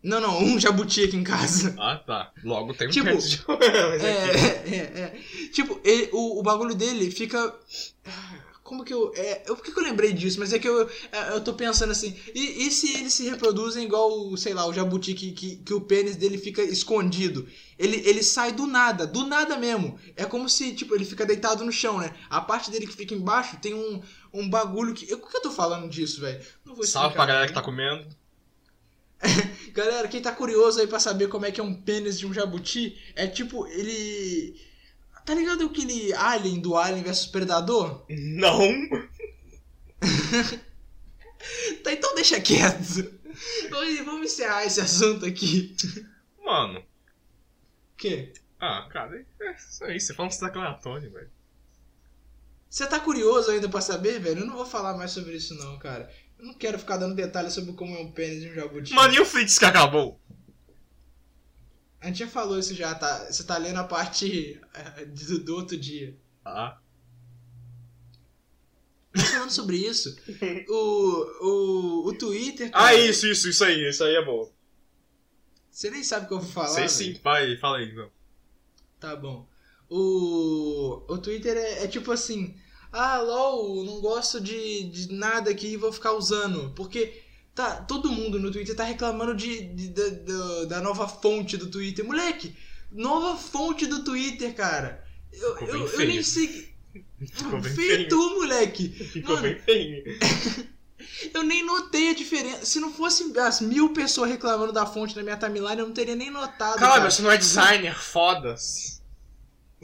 Não, 0.02 0.18
não, 0.18 0.42
um 0.42 0.58
jabuti 0.58 1.04
aqui 1.04 1.16
em 1.16 1.24
casa. 1.24 1.74
Ah, 1.78 1.96
tá. 1.96 2.32
Logo 2.42 2.72
tem 2.72 2.88
um 2.88 2.90
Tipo, 2.90 3.06
pênis 3.06 3.28
de 3.30 3.40
É, 4.00 4.76
é, 4.76 4.78
é. 4.78 5.20
Tipo, 5.52 5.78
ele- 5.84 6.08
o, 6.12 6.40
o 6.40 6.42
bagulho 6.42 6.74
dele 6.74 7.10
fica. 7.10 7.54
Como 8.64 8.82
que 8.82 8.94
eu. 8.94 9.12
É, 9.14 9.42
eu 9.46 9.54
por 9.54 9.62
que 9.62 9.70
que 9.70 9.78
eu 9.78 9.84
lembrei 9.84 10.14
disso? 10.14 10.40
Mas 10.40 10.50
é 10.54 10.58
que 10.58 10.66
eu, 10.66 10.88
é, 11.12 11.34
eu 11.34 11.40
tô 11.44 11.52
pensando 11.52 11.90
assim. 11.90 12.18
E, 12.34 12.66
e 12.66 12.70
se 12.70 12.96
eles 12.96 13.12
se 13.12 13.28
reproduzem 13.28 13.84
igual, 13.84 14.10
o, 14.10 14.38
sei 14.38 14.54
lá, 14.54 14.66
o 14.66 14.72
jabuti 14.72 15.12
que, 15.12 15.32
que, 15.32 15.56
que 15.56 15.74
o 15.74 15.82
pênis 15.82 16.16
dele 16.16 16.38
fica 16.38 16.62
escondido? 16.62 17.46
Ele, 17.78 18.02
ele 18.08 18.22
sai 18.22 18.52
do 18.52 18.66
nada, 18.66 19.06
do 19.06 19.26
nada 19.26 19.58
mesmo. 19.58 19.98
É 20.16 20.24
como 20.24 20.48
se, 20.48 20.72
tipo, 20.72 20.94
ele 20.94 21.04
fica 21.04 21.26
deitado 21.26 21.62
no 21.62 21.70
chão, 21.70 21.98
né? 21.98 22.14
A 22.30 22.40
parte 22.40 22.70
dele 22.70 22.86
que 22.86 22.96
fica 22.96 23.14
embaixo 23.14 23.58
tem 23.60 23.74
um, 23.74 24.00
um 24.32 24.48
bagulho 24.48 24.94
que. 24.94 25.10
Eu, 25.10 25.18
por 25.18 25.30
que 25.30 25.36
eu 25.36 25.42
tô 25.42 25.50
falando 25.50 25.86
disso, 25.86 26.22
velho? 26.22 26.42
Não 26.64 26.74
vou 26.74 26.86
Salve 26.86 27.08
explicar, 27.08 27.12
pra 27.12 27.26
galera 27.26 27.46
que 27.46 27.52
tá 27.52 27.60
comendo. 27.60 28.08
Galera, 29.74 30.08
quem 30.08 30.22
tá 30.22 30.32
curioso 30.32 30.80
aí 30.80 30.86
pra 30.86 30.98
saber 30.98 31.28
como 31.28 31.44
é 31.44 31.50
que 31.50 31.60
é 31.60 31.64
um 31.64 31.74
pênis 31.74 32.18
de 32.18 32.26
um 32.26 32.32
jabuti, 32.32 32.96
é 33.14 33.26
tipo, 33.26 33.66
ele. 33.66 34.58
Tá 35.24 35.34
ligado 35.34 35.64
aquele 35.64 36.12
Alien 36.14 36.60
do 36.60 36.76
Alien 36.76 37.02
vs 37.02 37.26
Predador? 37.26 38.04
Não. 38.08 38.60
Tá, 41.82 41.92
então 41.92 42.14
deixa 42.14 42.40
quieto. 42.40 42.80
Vamos 44.04 44.32
encerrar 44.32 44.64
esse 44.64 44.80
assunto 44.80 45.26
aqui. 45.26 45.76
Mano. 46.42 46.78
O 46.78 47.96
quê? 47.98 48.32
Ah, 48.58 48.88
cara, 48.90 49.26
é 49.40 49.54
isso 49.54 49.84
aí. 49.84 50.00
Você 50.00 50.14
fala 50.14 50.30
um 50.30 50.58
aleatório, 50.58 51.12
velho. 51.12 51.30
Você 52.68 52.86
tá 52.86 52.98
curioso 52.98 53.50
ainda 53.50 53.68
pra 53.68 53.80
saber, 53.80 54.18
velho? 54.18 54.40
Eu 54.40 54.46
não 54.46 54.56
vou 54.56 54.66
falar 54.66 54.96
mais 54.96 55.10
sobre 55.10 55.36
isso 55.36 55.54
não, 55.54 55.78
cara. 55.78 56.10
Eu 56.38 56.46
não 56.46 56.54
quero 56.54 56.78
ficar 56.78 56.96
dando 56.96 57.14
detalhes 57.14 57.52
sobre 57.52 57.74
como 57.74 57.94
é 57.94 58.00
um 58.00 58.10
pênis 58.10 58.40
de 58.40 58.50
um 58.50 58.54
jabuti. 58.54 58.92
Mano, 58.94 59.14
e 59.14 59.20
o 59.20 59.26
Fritz 59.26 59.58
que 59.58 59.64
acabou? 59.64 60.20
A 62.04 62.08
gente 62.08 62.18
já 62.18 62.28
falou 62.28 62.58
isso 62.58 62.74
já, 62.74 62.94
tá? 62.94 63.24
Você 63.32 63.42
tá 63.44 63.56
lendo 63.56 63.78
a 63.78 63.84
parte 63.84 64.60
eh, 64.74 65.06
do, 65.06 65.38
do 65.38 65.54
outro 65.54 65.74
dia. 65.74 66.14
Ah. 66.44 66.76
Mas 69.10 69.30
falando 69.30 69.50
sobre 69.50 69.78
isso, 69.78 70.14
o, 70.68 70.74
o, 71.40 72.08
o 72.08 72.18
Twitter. 72.18 72.68
Ah, 72.74 72.90
cara, 72.90 72.94
isso, 72.96 73.26
isso, 73.26 73.48
isso 73.48 73.64
aí. 73.64 73.88
Isso 73.88 74.04
aí 74.04 74.16
é 74.16 74.22
bom. 74.22 74.52
Você 75.70 75.88
nem 75.88 76.04
sabe 76.04 76.26
o 76.26 76.28
que 76.28 76.34
eu 76.34 76.40
vou 76.40 76.50
falar. 76.50 76.68
Sei 76.68 76.88
sim. 76.90 77.20
Vai, 77.24 77.56
fala 77.56 77.78
aí, 77.78 77.90
então. 77.90 78.10
Tá 79.00 79.16
bom. 79.16 79.48
O, 79.88 81.02
o 81.08 81.16
Twitter 81.16 81.56
é, 81.56 81.84
é 81.84 81.88
tipo 81.88 82.12
assim: 82.12 82.54
ah, 82.92 83.18
LOL, 83.18 83.82
não 83.82 84.02
gosto 84.02 84.42
de, 84.42 84.90
de 84.90 85.10
nada 85.10 85.50
aqui 85.50 85.68
e 85.68 85.78
vou 85.78 85.90
ficar 85.90 86.12
usando. 86.12 86.70
Porque 86.74 87.23
tá, 87.54 87.76
todo 87.76 88.10
mundo 88.12 88.38
no 88.38 88.50
Twitter 88.50 88.74
tá 88.74 88.84
reclamando 88.84 89.34
de, 89.34 89.62
de- 89.74 89.88
da- 89.88 90.08
da- 90.08 90.64
da 90.66 90.80
nova 90.80 91.06
fonte 91.08 91.56
do 91.56 91.70
Twitter. 91.70 92.04
Moleque, 92.04 92.54
nova 92.90 93.36
fonte 93.36 93.86
do 93.86 94.02
Twitter, 94.04 94.54
cara. 94.54 95.04
Eu, 95.32 95.56
Ficou 95.56 95.74
eu, 95.74 95.86
eu 95.86 95.98
nem 96.06 96.22
sei. 96.22 96.72
Ficou 97.32 97.60
bem 97.60 97.72
Feio 97.74 98.08
tu, 98.08 98.34
moleque. 98.34 98.88
Ficou 98.88 99.36
Mano, 99.36 99.42
bem 99.48 99.58
feio. 99.60 100.04
Eu 101.34 101.42
nem 101.42 101.64
notei 101.64 102.10
a 102.10 102.14
diferença. 102.14 102.64
Se 102.64 102.80
não 102.80 102.92
fosse 102.92 103.30
as 103.38 103.60
mil 103.60 103.92
pessoas 103.92 104.30
reclamando 104.30 104.72
da 104.72 104.86
fonte 104.86 105.14
na 105.14 105.22
minha 105.22 105.36
timeline, 105.36 105.80
eu 105.80 105.86
não 105.86 105.92
teria 105.92 106.14
nem 106.16 106.30
notado. 106.30 106.78
Calma, 106.78 106.96
cara. 106.96 107.10
você 107.10 107.20
não 107.20 107.30
é 107.30 107.36
designer, 107.36 107.94
fodas. 107.94 108.93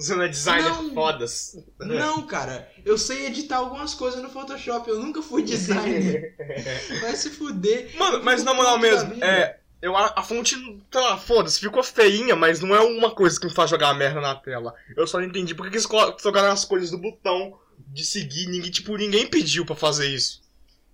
Você 0.00 0.14
não 0.14 0.22
é 0.22 0.28
designer, 0.28 0.68
Não. 0.70 0.94
fodas. 0.94 1.56
Não, 1.78 2.22
cara. 2.26 2.70
Eu 2.84 2.96
sei 2.96 3.26
editar 3.26 3.58
algumas 3.58 3.92
coisas 3.94 4.22
no 4.22 4.30
Photoshop. 4.30 4.88
Eu 4.88 4.98
nunca 5.00 5.20
fui 5.20 5.42
designer. 5.42 6.34
Vai 7.00 7.14
se 7.14 7.30
fuder. 7.30 7.94
Mano, 7.98 8.22
mas 8.24 8.42
na 8.42 8.54
moral 8.54 8.78
mesmo, 8.78 9.22
é. 9.22 9.58
Eu, 9.82 9.96
a, 9.96 10.12
a 10.16 10.22
fonte, 10.22 10.56
sei 10.56 11.00
lá, 11.00 11.16
foda-se, 11.16 11.58
ficou 11.58 11.82
feinha, 11.82 12.36
mas 12.36 12.60
não 12.60 12.74
é 12.74 12.80
uma 12.80 13.10
coisa 13.10 13.40
que 13.40 13.46
me 13.46 13.52
faz 13.52 13.70
jogar 13.70 13.88
a 13.88 13.94
merda 13.94 14.20
na 14.20 14.34
tela. 14.34 14.74
Eu 14.94 15.06
só 15.06 15.18
não 15.18 15.26
entendi 15.26 15.54
por 15.54 15.68
que 15.70 15.76
eles 15.76 15.86
trocaram 16.20 16.50
as 16.50 16.66
cores 16.66 16.90
do 16.90 16.98
botão 16.98 17.58
de 17.88 18.04
seguir. 18.04 18.46
Ninguém, 18.46 18.70
tipo, 18.70 18.94
ninguém 18.96 19.26
pediu 19.26 19.64
pra 19.64 19.74
fazer 19.74 20.06
isso. 20.08 20.42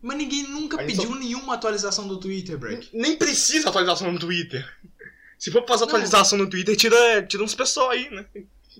Mas 0.00 0.16
ninguém 0.16 0.44
nunca 0.44 0.80
Aí 0.80 0.86
pediu 0.86 1.14
nenhuma 1.16 1.54
atualização 1.54 2.06
do 2.06 2.18
Twitter, 2.20 2.56
Break. 2.56 2.90
Nem 2.92 3.16
precisa 3.16 3.68
atualização 3.68 4.12
no 4.12 4.18
Twitter. 4.20 4.64
Se 5.36 5.50
for 5.50 5.62
pra 5.62 5.75
fazer 5.75 5.82
Não. 5.82 5.88
atualização 5.88 6.38
no 6.38 6.48
Twitter, 6.48 6.76
tira, 6.76 7.22
tira 7.25 7.42
uns 7.42 7.54
pessoal 7.56 7.90
aí, 7.90 8.08
né? 8.10 8.25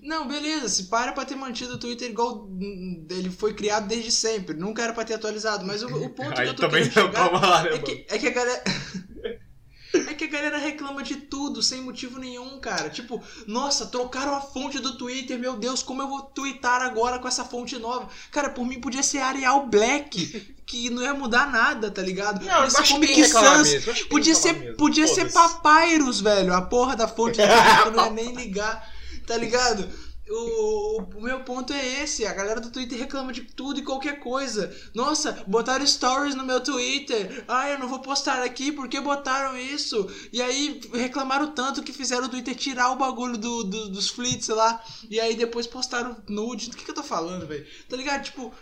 Não, 0.03 0.27
beleza. 0.27 0.69
Se 0.69 0.83
para 0.83 1.11
pra 1.11 1.25
ter 1.25 1.35
mantido 1.35 1.73
o 1.73 1.77
Twitter 1.77 2.09
igual 2.09 2.45
hum, 2.45 3.05
ele 3.09 3.29
foi 3.29 3.53
criado 3.53 3.87
desde 3.87 4.11
sempre. 4.11 4.55
Nunca 4.55 4.83
era 4.83 4.93
pra 4.93 5.03
ter 5.03 5.15
atualizado. 5.15 5.65
Mas 5.65 5.83
o, 5.83 5.87
o 5.87 6.09
ponto 6.09 6.33
que 6.41 6.47
eu 6.47 6.55
tô 6.55 6.69
querendo 6.69 6.91
chegar 6.91 7.31
lá, 7.31 7.63
né, 7.63 7.75
é 7.75 7.79
que, 7.79 8.05
é 8.09 8.17
que 8.17 8.27
a 8.27 8.31
galera. 8.31 8.63
É 9.93 10.13
que 10.13 10.25
a 10.25 10.27
galera 10.27 10.57
reclama 10.57 11.01
de 11.01 11.15
tudo, 11.15 11.63
sem 11.63 11.81
motivo 11.81 12.19
nenhum, 12.19 12.59
cara. 12.59 12.89
Tipo, 12.89 13.23
nossa, 13.47 13.85
trocaram 13.85 14.35
a 14.35 14.41
fonte 14.41 14.79
do 14.79 14.97
Twitter, 14.97 15.39
meu 15.39 15.55
Deus, 15.55 15.81
como 15.81 16.01
eu 16.01 16.07
vou 16.07 16.21
twittar 16.23 16.81
agora 16.81 17.19
com 17.19 17.27
essa 17.27 17.45
fonte 17.45 17.77
nova? 17.77 18.07
Cara, 18.29 18.49
por 18.49 18.65
mim 18.65 18.81
podia 18.81 19.01
ser 19.01 19.19
Arial 19.19 19.65
Black, 19.67 20.55
que 20.65 20.89
não 20.89 21.01
ia 21.01 21.13
mudar 21.13 21.49
nada, 21.49 21.89
tá 21.89 22.01
ligado? 22.01 22.45
Não, 22.45 22.69
ser 22.69 22.81
acho 22.81 22.93
Comic 22.93 23.23
Sans, 23.25 23.71
mesmo. 23.71 23.91
acho 23.91 24.07
Podia 24.07 24.35
ser, 24.35 24.53
mesmo. 24.53 24.75
podia 24.77 25.07
ser 25.07 25.29
Foda-se. 25.29 25.61
Papyrus, 25.61 26.19
velho. 26.19 26.53
A 26.53 26.61
porra 26.61 26.95
da 26.95 27.07
fonte 27.07 27.37
do 27.37 27.47
Twitter, 27.47 27.85
eu 27.85 27.91
não 27.91 28.05
ia 28.05 28.11
nem 28.11 28.35
ligar, 28.35 28.93
tá 29.27 29.37
ligado? 29.37 29.87
O, 30.29 31.03
o 31.03 31.21
meu 31.21 31.39
ponto 31.45 31.71
é 31.71 32.03
esse, 32.03 32.25
a 32.25 32.33
galera 32.33 32.59
do 32.59 32.69
Twitter 32.69 32.99
reclama 32.99 33.31
de 33.31 33.43
tudo 33.43 33.79
e 33.79 33.83
qualquer 33.83 34.19
coisa. 34.19 34.75
Nossa, 34.93 35.41
botaram 35.47 35.87
stories 35.87 36.35
no 36.35 36.43
meu 36.45 36.59
Twitter. 36.59 37.45
Ah, 37.47 37.69
eu 37.69 37.79
não 37.79 37.87
vou 37.87 37.99
postar 37.99 38.43
aqui 38.43 38.73
porque 38.73 38.99
botaram 38.99 39.57
isso. 39.57 40.05
E 40.33 40.41
aí 40.41 40.81
reclamaram 40.93 41.51
tanto 41.53 41.81
que 41.81 41.93
fizeram 41.93 42.25
o 42.25 42.29
Twitter 42.29 42.55
tirar 42.55 42.91
o 42.91 42.97
bagulho 42.97 43.37
do, 43.37 43.63
do- 43.63 43.89
dos 43.89 44.09
flits 44.09 44.49
lá. 44.49 44.83
E 45.09 45.17
aí 45.17 45.33
depois 45.33 45.65
postaram 45.65 46.17
nude. 46.27 46.69
Do 46.71 46.75
que, 46.75 46.83
que 46.83 46.91
eu 46.91 46.95
tô 46.95 47.03
falando, 47.03 47.47
velho? 47.47 47.65
Tá 47.87 47.95
ligado? 47.95 48.23
Tipo, 48.23 48.53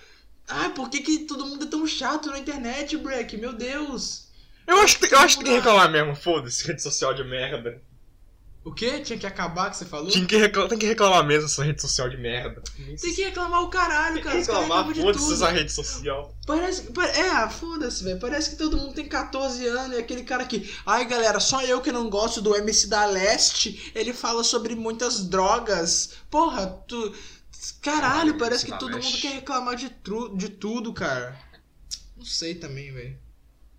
ah, 0.47 0.69
por 0.69 0.87
que, 0.87 0.99
que 0.99 1.19
todo 1.25 1.47
mundo 1.47 1.65
é 1.65 1.67
tão 1.67 1.87
chato 1.87 2.29
na 2.29 2.37
internet, 2.37 2.95
Breck? 2.97 3.35
Meu 3.37 3.53
Deus. 3.53 4.27
Eu 4.67 4.77
acho 4.81 4.99
que, 4.99 5.11
eu 5.11 5.17
acho 5.17 5.39
que 5.39 5.43
tem 5.43 5.53
que 5.53 5.59
reclamar 5.59 5.91
mesmo, 5.91 6.15
foda-se, 6.15 6.63
rede 6.67 6.83
social 6.83 7.11
de 7.15 7.23
merda. 7.23 7.81
O 8.65 8.73
quê? 8.73 8.99
Tinha 8.99 9.19
que 9.19 9.27
acabar 9.27 9.69
que 9.69 9.77
você 9.77 9.85
falou? 9.85 10.11
Tem 10.11 10.25
que, 10.25 10.35
reclamar, 10.35 10.69
tem 10.69 10.79
que 10.79 10.87
reclamar 10.87 11.23
mesmo 11.23 11.45
essa 11.45 11.63
rede 11.63 11.79
social 11.79 12.09
de 12.09 12.17
merda. 12.17 12.63
Tem 12.99 13.13
que 13.13 13.23
reclamar 13.23 13.61
o 13.61 13.69
caralho, 13.69 14.15
Tem 14.15 14.23
que 14.23 14.27
cara. 14.27 14.39
Os 14.41 14.47
caras 14.47 14.63
reclamar, 14.63 14.95
foda-se 14.95 15.33
essa 15.33 15.49
rede 15.51 15.71
social. 15.71 16.35
Parece, 16.47 16.81
pa- 16.91 17.05
é, 17.05 17.29
ah, 17.29 17.47
foda-se, 17.47 18.03
velho. 18.03 18.19
Parece 18.19 18.49
que 18.49 18.55
todo 18.55 18.75
mundo 18.75 18.95
tem 18.95 19.07
14 19.07 19.67
anos 19.67 19.95
e 19.95 19.99
aquele 19.99 20.23
cara 20.23 20.45
que. 20.45 20.67
Ai, 20.83 21.05
galera, 21.05 21.39
só 21.39 21.61
eu 21.61 21.79
que 21.79 21.91
não 21.91 22.09
gosto 22.09 22.41
do 22.41 22.55
MC 22.55 22.87
da 22.87 23.05
Leste. 23.05 23.91
Ele 23.93 24.11
fala 24.13 24.43
sobre 24.43 24.73
muitas 24.73 25.27
drogas. 25.29 26.13
Porra, 26.31 26.65
tu. 26.87 27.13
Caralho, 27.83 28.01
Caralho, 28.01 28.37
parece 28.39 28.65
MC 28.65 28.73
que 28.73 28.79
todo 28.79 28.97
mundo 28.99 29.17
quer 29.21 29.33
reclamar 29.33 29.75
de, 29.75 29.89
tru, 29.91 30.35
de 30.35 30.49
tudo, 30.49 30.91
cara. 30.91 31.39
Não 32.17 32.25
sei 32.25 32.55
também, 32.55 32.91
velho. 32.91 33.15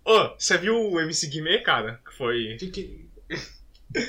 Ô, 0.05 0.29
você 0.39 0.57
viu 0.57 0.75
o 0.75 0.97
MC 1.01 1.27
Guimê, 1.27 1.57
cara? 1.59 1.99
Que 2.09 2.15
foi. 2.17 2.55
Que, 2.57 2.67
que, 2.67 3.09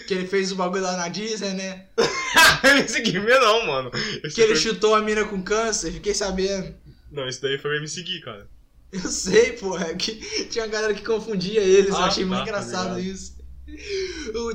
que 0.06 0.14
ele 0.14 0.26
fez 0.26 0.52
o 0.52 0.56
bagulho 0.56 0.82
lá 0.82 0.96
na 0.96 1.08
Disney, 1.08 1.54
né? 1.54 1.86
MC 2.64 3.00
Guimê 3.00 3.38
não, 3.38 3.66
mano. 3.66 3.90
Esse 4.24 4.34
Que 4.34 4.40
ele 4.42 4.54
foi- 4.54 4.62
chutou 4.62 4.94
a 4.94 5.00
mina 5.00 5.24
com 5.24 5.42
câncer, 5.42 5.92
fiquei 5.92 6.14
sabendo. 6.14 6.74
Não, 7.10 7.28
esse 7.28 7.40
daí 7.40 7.58
foi 7.58 7.70
o 7.72 7.76
MC 7.78 8.02
Gui, 8.02 8.20
cara. 8.20 8.46
Eu 8.92 9.00
sei, 9.00 9.52
porra, 9.52 9.86
é 9.88 9.94
que 9.94 10.14
tinha 10.50 10.64
uma 10.64 10.70
galera 10.70 10.94
que 10.94 11.04
confundia 11.04 11.60
eles, 11.60 11.90
eu 11.90 11.96
Ah, 11.96 12.06
achei 12.06 12.24
muito 12.24 12.38
tá, 12.38 12.44
tá 12.44 12.50
engraçado 12.50 12.98
ligado. 12.98 13.00
isso. 13.00 13.38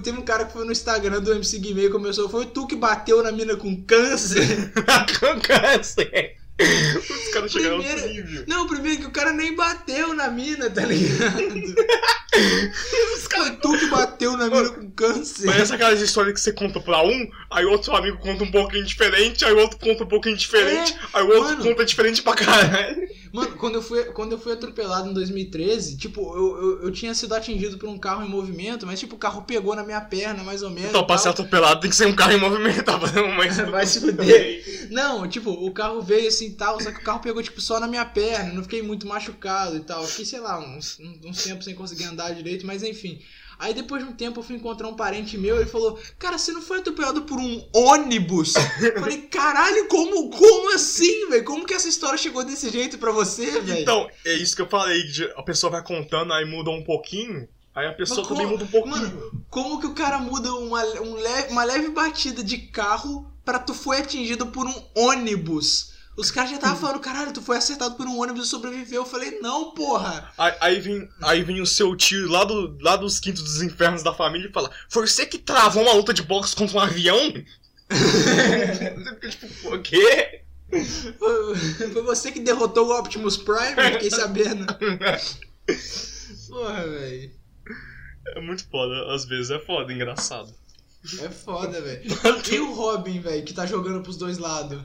Teve 0.04 0.18
um 0.18 0.24
cara 0.24 0.46
que 0.46 0.54
foi 0.54 0.66
no 0.66 0.72
Instagram 0.72 1.22
do 1.22 1.32
MC 1.34 1.60
Guimê 1.60 1.86
e 1.86 1.90
começou, 1.90 2.28
foi 2.30 2.48
tu 2.48 2.66
que 2.68 2.76
bateu 2.76 3.22
na 3.24 3.32
mina 3.32 3.56
com 3.56 3.76
câncer? 3.84 4.72
Com 5.20 5.40
câncer. 5.40 6.36
Os 6.60 7.34
caras 7.34 7.52
chegaram 7.52 7.80
Primeiro- 7.80 8.08
nível. 8.10 8.44
Não, 8.48 8.68
primeiro 8.68 9.02
que 9.02 9.08
o 9.08 9.12
cara 9.12 9.32
nem 9.34 9.56
bateu 9.56 10.14
na 10.14 10.30
mina, 10.30 10.70
tá 10.70 10.86
ligado? 10.86 11.42
Foi 13.34 13.52
tu 13.58 13.78
que 13.78 13.88
bateu 13.88 14.38
na 14.38 14.48
mina 14.48 14.70
com 14.70 14.92
câncer. 14.92 15.46
Parece 15.46 15.74
aquelas 15.74 16.00
histórias 16.02 16.34
que 16.36 16.40
você 16.40 16.54
conta 16.54 16.80
pra 16.80 17.04
um, 17.04 17.30
aí 17.52 17.66
outro 17.66 17.96
amigo 17.96 18.18
conta 18.20 18.44
um 18.44 18.52
pouquinho 18.52 18.86
diferente, 18.86 19.44
aí 19.44 19.54
o 19.54 19.58
outro 19.60 19.78
conta 19.78 20.04
um 20.04 20.08
pouquinho 20.08 20.38
diferente, 20.38 20.96
aí 21.14 21.24
o 21.24 21.28
outro 21.28 21.58
mano. 21.58 21.64
conta 21.64 21.84
diferente 21.86 22.22
pra 22.22 22.34
caralho. 22.36 23.08
Mano, 23.34 23.58
quando 23.58 23.74
eu 23.74 23.82
fui, 23.82 24.04
quando 24.12 24.34
eu 24.34 24.38
fui 24.38 24.54
atropelado 24.54 25.10
em 25.10 25.14
2013, 25.14 25.98
tipo, 25.98 26.22
eu, 26.22 26.56
eu, 26.56 26.84
eu 26.84 26.92
tinha 26.92 27.16
sido 27.16 27.34
atingido 27.34 27.80
por 27.80 27.90
um 27.90 27.98
carro 27.98 28.24
em 28.24 28.30
movimento, 28.30 28.86
mas 28.86 29.00
tipo, 29.00 29.16
o 29.16 29.18
carro 29.18 29.42
pegou 29.42 29.76
na 29.76 29.84
minha 29.84 30.00
perna, 30.00 30.44
mais 30.44 30.62
ou 30.62 30.70
menos. 30.70 30.92
Então, 30.92 31.04
pra 31.04 31.18
ser 31.18 31.30
atropelado 31.30 31.82
tem 31.82 31.90
que 31.90 31.96
ser 31.96 32.06
um 32.06 32.16
carro 32.16 32.34
em 32.34 32.40
movimento, 32.40 32.84
tá 32.84 33.00
fazendo 33.00 33.24
Vai 33.72 33.88
se 33.88 34.02
fuder. 34.02 34.88
Não, 34.92 35.28
tipo, 35.28 35.50
o 35.50 35.72
carro 35.72 36.00
veio 36.00 36.28
assim 36.28 36.46
e 36.46 36.54
tal, 36.54 36.80
só 36.80 36.92
que 36.92 37.00
o 37.00 37.04
carro 37.04 37.22
pegou, 37.22 37.42
tipo, 37.42 37.60
só 37.60 37.80
na 37.80 37.88
minha 37.88 38.06
perna, 38.06 38.54
não 38.54 38.62
fiquei 38.62 38.84
muito 38.84 39.08
machucado 39.08 39.78
e 39.78 39.80
tal. 39.80 40.06
Fiquei, 40.06 40.26
sei 40.26 40.40
lá, 40.40 40.60
uns, 40.60 41.00
uns 41.26 41.44
tempos 41.44 41.66
sem 41.66 41.74
conseguir 41.74 42.04
andar 42.04 42.36
direito, 42.36 42.68
mas 42.68 42.84
enfim. 42.84 43.20
Aí 43.60 43.74
depois 43.74 44.04
de 44.04 44.10
um 44.10 44.14
tempo 44.14 44.40
eu 44.40 44.44
fui 44.44 44.56
encontrar 44.56 44.88
um 44.88 44.96
parente 44.96 45.38
meu, 45.38 45.56
ele 45.58 45.70
falou, 45.70 46.00
cara, 46.20 46.38
você 46.38 46.52
não 46.52 46.62
foi 46.62 46.80
atropelado 46.80 47.22
por 47.24 47.38
um 47.40 47.66
ônibus? 47.74 48.54
Eu 48.82 49.00
falei, 49.00 49.22
caralho, 49.32 49.88
como, 49.88 50.30
como 50.30 50.74
assim, 50.74 51.30
velho? 51.30 51.44
Como 51.46 51.66
que 51.66 51.74
essa 51.74 51.88
história 51.88 52.18
chegou 52.18 52.44
desse 52.44 52.70
jeito 52.70 52.98
pra 52.98 53.12
você, 53.12 53.60
velho? 53.62 53.82
Então, 53.82 54.10
é 54.26 54.34
isso 54.34 54.56
que 54.56 54.62
eu 54.62 54.70
falei, 54.70 55.02
a 55.36 55.44
pessoa 55.44 55.72
vai 55.72 55.84
contando, 55.84 56.34
aí 56.34 56.46
muda 56.46 56.70
um 56.72 56.84
pouquinho, 56.84 57.48
aí 57.76 57.88
a 57.88 57.94
pessoa 57.94 58.20
Mas 58.20 58.28
também 58.28 58.46
como- 58.46 58.58
muda 58.58 58.64
um 58.66 58.68
pouquinho. 58.68 58.96
Mano, 58.98 59.46
como 59.50 59.80
que 59.80 59.88
o 59.88 59.94
cara 59.94 60.18
muda 60.20 60.54
uma, 60.56 60.84
um 61.02 61.14
leve, 61.16 61.52
uma 61.52 61.64
leve 61.64 61.90
batida 61.90 62.44
de 62.44 62.58
carro 62.58 63.32
pra 63.46 63.60
tu 63.60 63.74
foi 63.74 63.98
atingido 64.00 64.48
por 64.48 64.66
um 64.66 64.84
ônibus? 64.96 65.93
Os 66.16 66.30
caras 66.30 66.52
já 66.52 66.58
estavam 66.58 66.78
falando, 66.78 67.00
caralho, 67.00 67.34
tu 67.34 67.42
foi 67.42 67.58
acertado 67.58 67.96
por 67.96 68.06
um 68.06 68.20
ônibus 68.20 68.46
e 68.46 68.50
sobreviveu. 68.50 69.02
Eu 69.02 69.06
falei, 69.06 69.40
não, 69.40 69.72
porra. 69.72 70.32
Aí, 70.38 70.54
aí 70.62 70.80
vem, 70.80 71.10
aí 71.22 71.44
vem 71.44 71.60
o 71.60 71.66
seu 71.66 71.96
tio 71.96 72.30
lá, 72.30 72.44
do, 72.44 72.78
lá 72.82 72.96
dos 72.96 73.20
quintos 73.20 73.42
dos 73.42 73.62
infernos 73.64 74.04
da 74.04 74.14
família 74.14 74.48
e 74.48 74.54
fala: 74.54 74.70
Foi 74.90 75.08
você 75.08 75.26
que 75.26 75.40
travou 75.40 75.84
uma 75.84 75.94
luta 75.94 76.14
de 76.14 76.22
boxe 76.22 76.56
contra 76.56 76.78
um 76.78 76.82
avião? 76.82 77.34
tipo, 79.30 79.76
o 79.76 79.82
quê? 79.82 80.44
Foi, 81.18 81.56
foi 81.92 82.04
você 82.04 82.32
que 82.32 82.40
derrotou 82.40 82.88
o 82.88 83.00
Optimus 83.00 83.38
Prime, 83.38 83.76
fiquei 83.94 84.12
sabendo. 84.12 84.66
Porra, 86.50 86.88
velho. 86.88 87.32
É 88.36 88.42
muito 88.42 88.68
foda, 88.70 89.14
às 89.14 89.26
vezes 89.26 89.52
é 89.52 89.60
foda, 89.60 89.92
engraçado. 89.92 90.54
É 91.22 91.30
foda, 91.30 91.82
velho. 91.82 92.04
E 92.52 92.60
o 92.60 92.74
Robin, 92.74 93.20
velho, 93.20 93.44
que 93.44 93.54
tá 93.54 93.66
jogando 93.66 94.02
pros 94.02 94.18
dois 94.18 94.38
lados? 94.38 94.82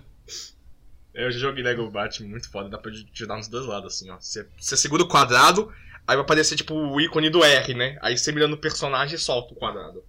Eu 1.19 1.33
já 1.33 1.39
joguei 1.41 1.65
Lego 1.65 1.91
Batman, 1.91 2.29
muito 2.29 2.49
foda, 2.49 2.69
dá 2.69 2.79
pra 2.79 2.93
ajudar 2.93 3.37
nos 3.37 3.49
dois 3.49 3.67
lados, 3.67 3.93
assim, 3.93 4.09
ó. 4.09 4.17
Você, 4.21 4.49
você 4.57 4.77
segura 4.77 5.03
o 5.03 5.09
quadrado, 5.09 5.69
aí 6.07 6.15
vai 6.15 6.21
aparecer 6.21 6.55
tipo 6.55 6.73
o 6.75 7.01
ícone 7.01 7.29
do 7.29 7.43
R, 7.43 7.75
né? 7.75 7.99
Aí 8.01 8.17
você 8.17 8.31
mira 8.31 8.47
no 8.47 8.57
personagem 8.57 9.17
e 9.17 9.19
solta 9.19 9.53
o 9.53 9.57
quadrado. 9.57 10.05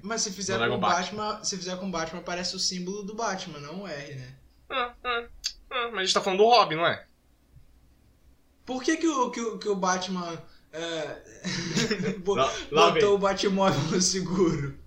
Mas 0.00 0.22
se 0.22 0.32
fizer 0.32 0.58
com 0.66 0.74
o 0.76 0.78
Batman, 0.78 1.44
se 1.44 1.54
fizer 1.58 1.76
com 1.76 1.90
Batman, 1.90 2.20
aparece 2.20 2.56
o 2.56 2.58
símbolo 2.58 3.02
do 3.02 3.14
Batman, 3.14 3.58
não 3.58 3.82
o 3.82 3.86
R, 3.86 4.14
né? 4.14 4.34
Ah, 4.70 4.94
ah, 5.04 5.24
ah, 5.70 5.88
mas 5.90 5.98
a 5.98 6.04
gente 6.04 6.14
tá 6.14 6.22
falando 6.22 6.38
do 6.38 6.48
Robin, 6.48 6.76
não 6.76 6.86
é? 6.86 7.04
Por 8.64 8.82
que, 8.82 8.96
que, 8.96 9.06
o, 9.06 9.30
que, 9.30 9.40
o, 9.42 9.58
que 9.58 9.68
o 9.68 9.76
Batman 9.76 10.42
é, 10.72 11.22
Lá- 12.72 12.90
vem. 12.90 13.02
botou 13.02 13.16
o 13.16 13.18
Batmóvel 13.18 13.82
no 13.90 14.00
seguro? 14.00 14.78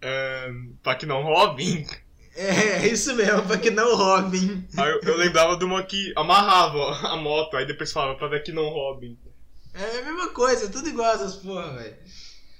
É, 0.00 0.50
pra 0.82 0.94
que 0.94 1.04
não 1.04 1.22
Robin. 1.22 1.86
É, 2.36 2.84
é 2.84 2.86
isso 2.88 3.14
mesmo, 3.14 3.46
pra 3.46 3.58
que 3.58 3.70
não 3.70 3.96
Robin. 3.96 4.66
Aí 4.76 4.90
eu, 4.90 5.00
eu 5.02 5.16
lembrava 5.16 5.56
de 5.56 5.64
uma 5.64 5.82
que 5.82 6.12
amarrava 6.14 7.08
a 7.08 7.16
moto, 7.16 7.56
aí 7.56 7.66
depois 7.66 7.92
falava 7.92 8.16
pra 8.16 8.28
ver 8.28 8.42
que 8.42 8.52
não 8.52 8.68
Robin. 8.68 9.18
É 9.72 9.98
a 9.98 10.04
mesma 10.04 10.28
coisa, 10.30 10.66
é 10.66 10.68
tudo 10.68 10.88
igual 10.88 11.14
essas 11.14 11.36
porra, 11.36 11.72
velho. 11.74 11.96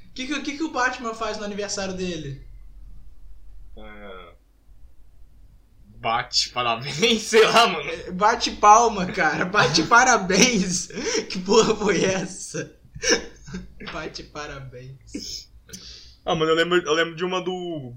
O 0.07 0.13
que, 0.15 0.27
que, 0.27 0.41
que, 0.43 0.57
que 0.57 0.63
o 0.63 0.71
Batman 0.71 1.15
faz 1.15 1.39
no 1.39 1.45
aniversário 1.45 1.95
dele? 1.95 2.47
Bate, 6.07 6.51
parabéns, 6.51 7.23
sei 7.27 7.45
lá, 7.45 7.67
mano. 7.67 8.13
Bate 8.13 8.53
palma, 8.53 9.07
cara. 9.07 9.45
Bate 9.45 9.83
parabéns. 9.89 10.89
Que 11.29 11.39
porra 11.41 11.75
foi 11.75 12.05
essa? 12.05 12.73
Bate 13.93 14.23
parabéns. 14.23 15.51
Ah, 16.25 16.35
mano, 16.35 16.53
eu 16.53 16.55
lembro, 16.55 16.79
eu 16.79 16.93
lembro 16.93 17.17
de 17.17 17.25
uma 17.25 17.41
do. 17.41 17.93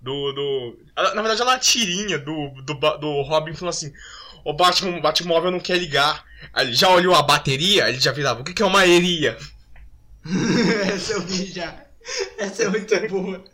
Do. 0.00 0.32
do 0.32 0.78
ah, 0.94 1.14
na 1.14 1.22
verdade, 1.22 1.40
ela 1.42 1.52
é 1.52 1.54
uma 1.54 1.60
tirinha 1.60 2.18
do, 2.18 2.50
do, 2.62 2.74
do 2.74 3.22
Robin 3.22 3.54
falando 3.54 3.74
assim: 3.74 3.92
O 4.44 4.52
Batman, 4.52 5.00
Batmóvel 5.00 5.50
não 5.50 5.60
quer 5.60 5.78
ligar. 5.78 6.24
Ele 6.56 6.72
já 6.72 6.88
olhou 6.88 7.14
a 7.14 7.22
bateria, 7.22 7.88
ele 7.88 7.98
já 7.98 8.12
virava: 8.12 8.40
O 8.40 8.44
que, 8.44 8.54
que 8.54 8.62
é 8.62 8.66
uma 8.66 8.86
eria? 8.86 9.36
Essa 10.92 11.14
eu 11.14 11.22
vi 11.22 11.46
já. 11.46 11.84
Essa 12.38 12.64
é 12.64 12.68
muito 12.68 13.08
boa. 13.08 13.44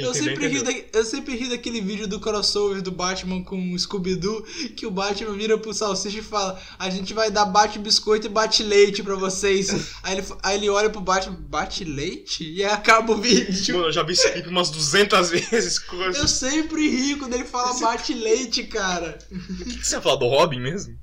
Quem 0.00 0.08
Eu 0.08 0.14
sempre, 0.14 0.46
ri 0.48 0.62
da- 0.62 0.98
eu 0.98 1.04
sempre 1.04 1.36
ri 1.36 1.48
daquele 1.48 1.80
vídeo 1.80 2.06
do 2.08 2.18
crossover 2.20 2.80
do 2.82 2.90
Batman 2.90 3.42
com 3.44 3.72
o 3.72 3.78
Scooby-Doo, 3.78 4.42
que 4.76 4.86
o 4.86 4.90
Batman 4.90 5.32
vira 5.36 5.56
pro 5.58 5.72
Salsicha 5.74 6.18
e 6.18 6.22
fala: 6.22 6.60
A 6.78 6.88
gente 6.90 7.12
vai 7.14 7.30
dar 7.30 7.44
bate-biscoito 7.44 8.26
e 8.26 8.30
bate-leite 8.30 9.02
pra 9.02 9.14
vocês. 9.14 9.68
aí, 10.02 10.18
ele, 10.18 10.26
aí 10.42 10.56
ele 10.58 10.68
olha 10.68 10.90
pro 10.90 11.00
Batman: 11.00 11.36
Bate-leite? 11.48 12.44
E 12.44 12.64
aí 12.64 12.70
acaba 12.70 13.12
o 13.12 13.20
vídeo. 13.20 13.74
Mano, 13.76 13.88
eu 13.88 13.92
já 13.92 14.02
vi 14.02 14.12
esse 14.12 14.30
clipe 14.32 14.48
umas 14.48 14.70
200 14.70 15.30
vezes. 15.30 15.78
coisa. 15.78 16.18
Eu 16.18 16.28
sempre 16.28 16.88
rio 16.88 17.18
quando 17.18 17.34
ele 17.34 17.44
fala 17.44 17.78
bate-leite, 17.80 18.64
cara. 18.64 19.18
O 19.30 19.64
que, 19.64 19.78
que 19.78 19.86
você 19.86 19.96
ia 19.96 20.00
falar 20.00 20.16
do 20.16 20.26
Robin 20.26 20.60
mesmo? 20.60 20.98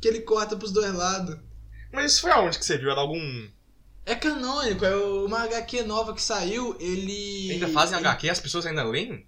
Que 0.00 0.08
ele 0.08 0.20
corta 0.20 0.56
pros 0.56 0.70
dois 0.72 0.94
lados. 0.94 1.36
Mas 1.92 2.12
isso 2.12 2.20
foi 2.22 2.30
aonde 2.30 2.58
que 2.58 2.64
você 2.64 2.76
viu? 2.78 2.90
Era 2.90 3.00
algum. 3.00 3.18
É 4.08 4.14
canônico, 4.14 4.86
é 4.86 4.96
uma 4.96 5.44
HQ 5.44 5.82
nova 5.82 6.14
que 6.14 6.22
saiu, 6.22 6.74
ele. 6.80 7.52
Ainda 7.52 7.68
fazem 7.68 7.98
HQ? 7.98 8.30
As 8.30 8.40
pessoas 8.40 8.64
ainda 8.64 8.82
leem? 8.82 9.26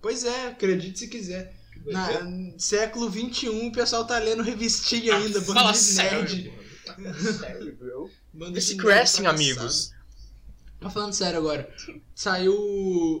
Pois 0.00 0.24
é, 0.24 0.48
acredite 0.48 0.98
se 0.98 1.06
quiser. 1.06 1.54
Na, 1.86 2.08
século 2.58 3.08
XXI 3.08 3.48
o 3.48 3.70
pessoal 3.70 4.04
tá 4.04 4.18
lendo 4.18 4.42
revistinha 4.42 5.16
ainda, 5.16 5.40
bando 5.40 5.54
Fala 5.54 5.72
de 5.72 5.78
sério, 5.78 6.18
nerd. 6.18 6.50
mano. 6.50 7.14
Fala 7.14 7.32
sério, 7.32 7.76
bro. 7.76 8.10
Bando 8.32 8.58
Esse 8.58 8.76
Crashing, 8.76 9.26
amigos. 9.26 9.92
Mas 10.82 10.92
falando 10.92 11.12
sério 11.12 11.38
agora, 11.38 11.72
saiu 12.12 12.54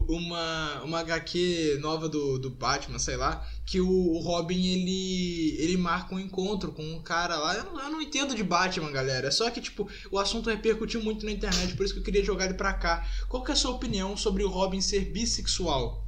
uma, 0.08 0.82
uma 0.82 0.98
HQ 0.98 1.78
nova 1.80 2.08
do, 2.08 2.38
do 2.38 2.50
Batman, 2.50 2.98
sei 2.98 3.16
lá, 3.16 3.46
que 3.64 3.80
o, 3.80 3.88
o 3.88 4.18
Robin 4.18 4.66
ele, 4.66 5.56
ele 5.58 5.76
marca 5.76 6.14
um 6.14 6.18
encontro 6.18 6.72
com 6.72 6.82
um 6.82 7.00
cara 7.00 7.36
lá. 7.36 7.54
Eu 7.54 7.64
não, 7.64 7.80
eu 7.80 7.90
não 7.90 8.02
entendo 8.02 8.34
de 8.34 8.42
Batman, 8.42 8.90
galera. 8.90 9.28
É 9.28 9.30
só 9.30 9.48
que, 9.48 9.60
tipo, 9.60 9.88
o 10.10 10.18
assunto 10.18 10.50
repercutiu 10.50 11.02
muito 11.02 11.24
na 11.24 11.30
internet, 11.30 11.76
por 11.76 11.84
isso 11.84 11.94
que 11.94 12.00
eu 12.00 12.04
queria 12.04 12.24
jogar 12.24 12.46
ele 12.46 12.54
pra 12.54 12.74
cá. 12.74 13.06
Qual 13.28 13.44
que 13.44 13.52
é 13.52 13.54
a 13.54 13.56
sua 13.56 13.70
opinião 13.70 14.16
sobre 14.16 14.42
o 14.42 14.48
Robin 14.48 14.80
ser 14.80 15.12
bissexual? 15.12 16.04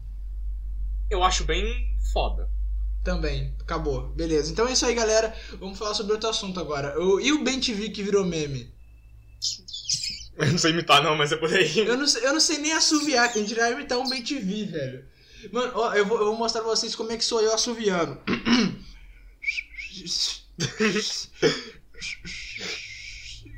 Eu 1.08 1.22
acho 1.22 1.44
bem 1.44 1.96
foda. 2.12 2.50
Também, 3.04 3.54
acabou. 3.60 4.08
Beleza. 4.08 4.50
Então 4.50 4.66
é 4.66 4.72
isso 4.72 4.84
aí, 4.86 4.94
galera. 4.94 5.32
Vamos 5.60 5.78
falar 5.78 5.94
sobre 5.94 6.14
outro 6.14 6.28
assunto 6.28 6.58
agora. 6.58 6.96
E 7.22 7.32
o 7.32 7.44
Ben 7.44 7.60
TV 7.60 7.90
que 7.90 8.02
virou 8.02 8.24
meme? 8.24 8.73
Eu 10.36 10.46
não 10.52 10.58
sei 10.58 10.72
imitar, 10.72 11.02
não, 11.02 11.16
mas 11.16 11.32
é 11.32 11.36
por 11.36 11.52
aí. 11.52 11.78
Eu 11.78 11.96
não, 11.96 12.06
sei, 12.06 12.26
eu 12.26 12.32
não 12.32 12.40
sei 12.40 12.58
nem 12.58 12.72
assoviar, 12.72 13.32
quem 13.32 13.44
dirá 13.44 13.70
imitar 13.70 13.98
um 13.98 14.08
Ben 14.08 14.22
TV, 14.22 14.64
velho. 14.66 15.04
Mano, 15.52 15.72
ó, 15.74 15.94
eu 15.94 16.06
vou, 16.06 16.18
eu 16.18 16.26
vou 16.26 16.36
mostrar 16.36 16.62
pra 16.62 16.70
vocês 16.70 16.94
como 16.94 17.12
é 17.12 17.16
que 17.16 17.24
sou 17.24 17.40
eu 17.40 17.52
assoviando. 17.54 18.18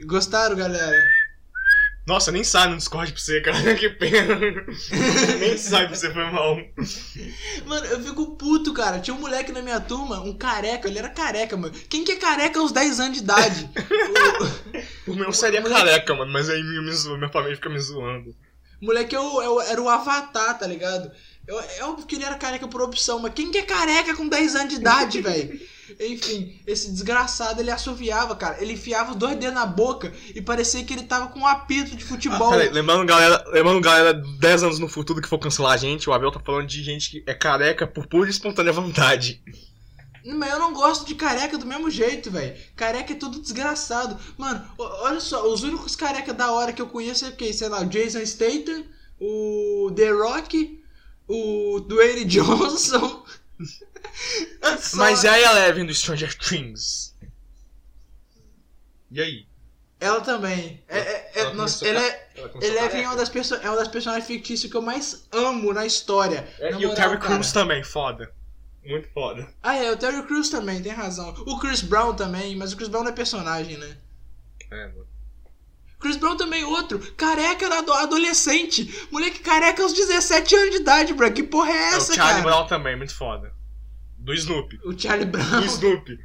Gostaram, 0.05 0.57
galera? 0.57 0.97
Nossa, 2.07 2.31
nem 2.31 2.45
sai 2.45 2.69
no 2.69 2.77
Discord 2.77 3.11
pra 3.13 3.21
você, 3.21 3.41
cara. 3.41 3.57
Que 3.75 3.91
pena. 3.91 4.37
nem 5.41 5.59
sai 5.59 5.87
pra 5.89 5.97
você, 5.97 6.13
foi 6.13 6.25
mal. 6.31 6.57
Mano, 7.67 7.87
eu 7.87 8.01
fico 8.03 8.37
puto, 8.37 8.73
cara. 8.73 9.01
Tinha 9.01 9.15
um 9.17 9.21
moleque 9.21 9.51
na 9.53 9.61
minha 9.61 9.81
turma, 9.81 10.21
um 10.21 10.33
careca, 10.37 10.87
ele 10.89 10.99
era 11.01 11.09
careca, 11.09 11.57
mano. 11.57 11.75
Quem 11.91 12.05
que 12.05 12.13
é 12.13 12.17
careca 12.17 12.61
aos 12.61 12.71
10 12.73 13.01
anos 13.01 13.17
de 13.19 13.23
idade? 13.25 13.69
O- 15.07 15.11
O 15.13 15.15
meu 15.15 15.33
seria 15.33 15.61
Moleque- 15.61 15.81
careca, 15.85 16.15
mano, 16.15 16.33
mas 16.33 16.49
aí 16.51 16.63
me, 16.63 16.81
me 16.85 16.93
zoa, 16.93 17.17
minha 17.17 17.31
família 17.31 17.55
fica 17.57 17.69
me 17.69 17.79
zoando. 17.81 18.31
O 18.83 18.87
moleque 18.87 19.17
o- 19.17 19.41
é 19.43 19.49
o- 19.49 19.61
era 19.61 19.81
o 19.81 19.89
avatar, 19.89 20.59
tá 20.59 20.67
ligado? 20.67 21.11
Eu, 21.47 21.59
é 21.61 21.85
óbvio 21.85 22.07
que 22.07 22.17
ele 22.17 22.25
era 22.25 22.35
careca 22.35 22.67
por 22.69 22.83
opção, 22.83 23.19
mas 23.21 23.33
quem 23.33 23.51
que 23.53 23.59
é 23.59 23.63
careca 23.63 24.15
com 24.17 24.29
10 24.29 24.55
anos 24.57 24.69
de 24.75 24.81
idade, 24.81 25.21
velho? 25.23 25.61
Enfim, 26.01 26.59
esse 26.67 26.91
desgraçado 26.91 27.61
ele 27.61 27.71
assoviava, 27.71 28.35
cara. 28.35 28.61
Ele 28.63 28.73
enfiava 28.73 29.13
os 29.13 29.17
dois 29.17 29.37
dedos 29.37 29.55
na 29.55 29.67
boca 29.67 30.13
e 30.35 30.43
parecia 30.43 30.85
que 30.85 30.93
ele 30.93 31.05
tava 31.05 31.29
com 31.29 31.41
um 31.41 31.47
apito 31.47 31.97
de 31.97 32.05
futebol. 32.05 32.49
Ah, 32.49 32.57
peraí, 32.57 32.71
lembrando, 32.71 33.05
galera, 33.07 33.45
lembrando, 33.49 33.81
galera, 33.81 34.15
10 34.15 34.63
anos 34.63 34.79
no 34.79 34.89
futuro 34.89 35.23
que 35.23 35.29
for 35.29 35.39
cancelar 35.39 35.73
a 35.73 35.77
gente, 35.77 36.09
o 36.09 36.13
Abel 36.13 36.31
tá 36.31 36.41
falando 36.41 36.67
de 36.67 36.83
gente 36.83 37.11
que 37.11 37.25
é 37.27 37.35
careca 37.35 37.87
por 37.87 38.07
pura 38.07 38.27
e 38.29 38.31
espontânea 38.31 38.73
vontade. 38.73 39.41
Mas 40.25 40.51
eu 40.51 40.59
não 40.59 40.73
gosto 40.73 41.07
de 41.07 41.15
careca 41.15 41.57
do 41.57 41.67
mesmo 41.67 41.89
jeito, 41.89 42.31
velho. 42.31 42.57
Careca 42.75 43.13
é 43.13 43.17
tudo 43.17 43.41
desgraçado. 43.41 44.19
Mano, 44.37 44.65
olha 44.77 45.21
só, 45.21 45.49
os 45.53 45.63
únicos 45.63 45.95
careca 45.95 46.35
da 46.35 46.51
hora 46.51 46.73
que 46.73 46.83
eu 46.83 46.89
conheço 46.89 47.25
é 47.27 47.31
quem? 47.31 47.53
Sei 47.53 47.69
lá, 47.69 47.83
o 47.83 47.87
Jason 47.87 48.25
Statham, 48.27 48.85
o 49.21 49.93
The 49.95 50.11
Rock, 50.11 50.83
o 51.29 51.81
Dwayne 51.81 52.25
Johnson. 52.27 53.25
Mas 54.95 55.25
e 55.25 55.29
a 55.29 55.39
Eleven 55.41 55.87
do 55.87 55.95
Stranger 55.95 56.37
Things? 56.37 57.15
E 59.11 59.21
aí? 59.21 59.47
Ela 59.99 60.21
também. 60.21 60.83
É, 60.89 60.99
é- 60.99 61.03
é- 61.35 61.41
Ela 61.41 61.55
nossa, 61.55 61.87
é, 61.87 61.89
Ela 61.89 62.01
Eleven 62.61 62.75
é 62.75 62.89
careca. 62.89 63.09
uma 63.09 63.17
das, 63.17 63.29
perso 63.29 63.55
é 63.55 63.69
uma 63.71 63.77
das 63.77 63.89
personagens 63.89 64.27
fictícias 64.27 64.71
que 64.71 64.77
eu 64.77 64.83
mais 64.83 65.27
amo 65.33 65.73
na 65.73 65.87
história. 65.87 66.47
É, 66.59 66.71
Na 66.73 66.81
e 66.81 66.85
o 66.85 66.89
moral, 66.89 66.95
Terry 66.97 67.19
cara. 67.19 67.35
Crews 67.35 67.53
também, 67.53 67.83
foda. 67.83 68.33
Muito 68.85 69.09
foda. 69.13 69.49
Ah, 69.63 69.75
é, 69.77 69.91
o 69.91 69.97
Terry 69.97 70.23
Crews 70.27 70.49
também, 70.49 70.81
tem 70.83 70.93
razão. 70.93 71.31
O 71.47 71.59
Chris 71.59 71.81
Brown 71.81 72.15
também, 72.15 72.55
mas 72.57 72.73
o 72.73 72.77
Chris 72.77 72.89
Brown 72.89 73.03
não 73.05 73.11
é 73.11 73.15
personagem, 73.15 73.77
né? 73.79 73.97
É, 74.71 74.87
mano. 74.89 75.07
Chris 75.99 76.17
Brown 76.17 76.37
também 76.37 76.63
outro. 76.63 76.99
Careca 77.17 77.67
ado- 77.79 77.93
adolescente. 77.95 79.09
Moleque 79.11 79.39
careca 79.41 79.83
aos 79.83 79.93
17 79.95 80.55
anos 80.55 80.71
de 80.73 80.77
idade, 80.83 81.15
bro. 81.15 81.33
Que 81.33 81.43
porra 81.43 81.71
é 81.71 81.75
É, 81.75 81.89
essa, 81.95 82.13
o 82.13 82.15
Charlie 82.15 82.43
cara? 82.43 82.55
Brown 82.55 82.67
também, 82.69 82.95
muito 82.97 83.15
foda. 83.17 83.53
Do 84.27 84.35
Snoopy. 84.35 84.81
O 84.85 84.99
Charlie 84.99 85.25
Brown. 85.25 85.61
Do 85.61 85.67
Snoopy. 85.67 86.19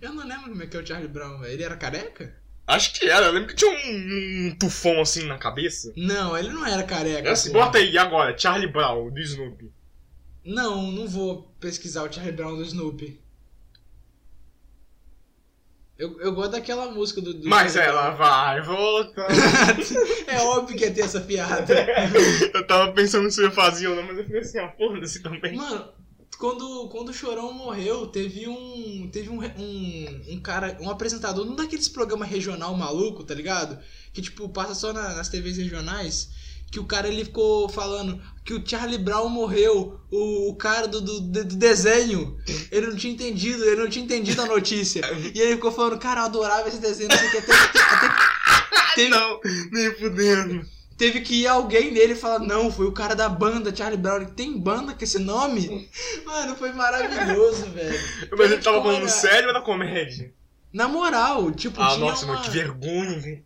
Eu 0.00 0.14
não 0.14 0.26
lembro 0.26 0.48
como 0.48 0.62
é 0.62 0.66
que 0.66 0.74
é 0.74 0.80
o 0.80 0.86
Charlie 0.86 1.08
Brown, 1.08 1.40
velho. 1.40 1.52
Ele 1.52 1.62
era 1.62 1.76
careca? 1.76 2.34
Acho 2.66 2.94
que 2.94 3.06
era, 3.06 3.26
eu 3.26 3.32
lembro 3.32 3.48
que 3.48 3.54
tinha 3.54 3.70
um, 3.70 4.46
um 4.48 4.56
tufão 4.58 4.98
assim 5.02 5.26
na 5.26 5.36
cabeça. 5.36 5.92
Não, 5.94 6.34
ele 6.36 6.48
não 6.48 6.64
era 6.64 6.82
careca. 6.84 7.34
Porra. 7.34 7.52
bota 7.52 7.78
aí 7.78 7.98
agora, 7.98 8.36
Charlie 8.36 8.66
Brown, 8.66 9.10
do 9.10 9.20
Snoopy. 9.20 9.70
Não, 10.42 10.90
não 10.90 11.06
vou 11.06 11.54
pesquisar 11.60 12.02
o 12.04 12.12
Charlie 12.12 12.34
Brown 12.34 12.56
do 12.56 12.62
Snoopy. 12.62 13.20
Eu, 15.98 16.18
eu 16.20 16.32
gosto 16.32 16.52
daquela 16.52 16.90
música 16.90 17.20
do. 17.20 17.34
do 17.34 17.48
Mas 17.48 17.74
Charlie 17.74 17.90
ela 17.90 18.10
vai 18.10 18.60
voltar. 18.64 19.28
é 20.26 20.40
óbvio 20.40 20.76
que 20.76 20.84
ia 20.84 20.94
ter 20.94 21.02
essa 21.02 21.20
piada. 21.20 21.74
eu 22.54 22.66
tava 22.66 22.92
pensando 22.92 23.30
se 23.30 23.42
eu 23.42 23.50
fazia 23.50 23.90
ou 23.90 23.96
não, 23.96 24.02
mas 24.02 24.16
eu 24.16 24.24
falei 24.24 24.40
assim, 24.40 24.58
ah, 24.58 24.72
foda-se 24.78 25.22
também. 25.22 25.56
Mano, 25.56 25.95
quando, 26.38 26.88
quando 26.88 27.08
o 27.10 27.14
Chorão 27.14 27.52
morreu, 27.52 28.06
teve 28.06 28.46
um. 28.48 29.08
Teve 29.12 29.28
um, 29.30 29.40
um, 29.42 30.22
um 30.34 30.40
cara, 30.40 30.76
um 30.80 30.90
apresentador, 30.90 31.44
num 31.44 31.54
daqueles 31.56 31.88
programas 31.88 32.28
regional 32.28 32.74
maluco, 32.76 33.24
tá 33.24 33.34
ligado? 33.34 33.78
Que 34.12 34.20
tipo, 34.22 34.48
passa 34.48 34.74
só 34.74 34.92
na- 34.92 35.14
nas 35.14 35.28
TVs 35.28 35.56
regionais. 35.56 36.28
Que 36.70 36.80
o 36.80 36.84
cara 36.84 37.06
ele 37.06 37.24
ficou 37.24 37.68
falando 37.68 38.20
que 38.44 38.52
o 38.52 38.68
Charlie 38.68 38.98
Brown 38.98 39.28
morreu, 39.28 40.00
o, 40.10 40.50
o 40.50 40.56
cara 40.56 40.88
do, 40.88 41.00
do, 41.00 41.20
do 41.20 41.44
desenho. 41.44 42.36
Ele 42.72 42.88
não 42.88 42.96
tinha 42.96 43.12
entendido, 43.12 43.64
ele 43.64 43.80
não 43.82 43.88
tinha 43.88 44.04
entendido 44.04 44.42
a 44.42 44.46
notícia. 44.46 45.02
E 45.32 45.40
ele 45.40 45.54
ficou 45.54 45.70
falando, 45.70 45.96
cara, 45.98 46.22
eu 46.22 46.24
adorava 46.24 46.68
esse 46.68 46.78
desenho, 46.78 47.08
não 47.08 47.16
sei 47.18 47.28
o 47.28 47.30
que, 47.30 47.36
até, 47.38 47.52
até, 47.52 48.06
até 48.92 49.08
Não, 49.08 49.40
nem 49.70 49.94
fudendo. 49.94 50.66
Teve 50.96 51.20
que 51.20 51.42
ir 51.42 51.46
alguém 51.46 51.90
nele 51.90 52.14
e 52.14 52.16
falar, 52.16 52.38
não, 52.38 52.72
foi 52.72 52.86
o 52.86 52.92
cara 52.92 53.14
da 53.14 53.28
banda, 53.28 53.74
Charlie 53.74 53.98
Brown. 54.00 54.16
Ele, 54.16 54.26
Tem 54.26 54.58
banda 54.58 54.94
com 54.94 55.04
esse 55.04 55.18
nome? 55.18 55.88
Mano, 56.24 56.56
foi 56.56 56.72
maravilhoso, 56.72 57.66
velho. 57.66 58.00
Mas 58.36 58.50
ele 58.52 58.62
tava 58.62 58.82
falando 58.82 59.08
sério 59.08 59.48
ou 59.48 59.52
na 59.54 59.60
comédia? 59.60 60.32
Na 60.72 60.88
moral, 60.88 61.50
tipo, 61.52 61.80
Ah, 61.80 61.88
tinha 61.88 61.98
nossa, 62.00 62.24
uma... 62.24 62.34
mano, 62.34 62.44
que 62.44 62.50
vergonha, 62.50 63.18
velho. 63.18 63.44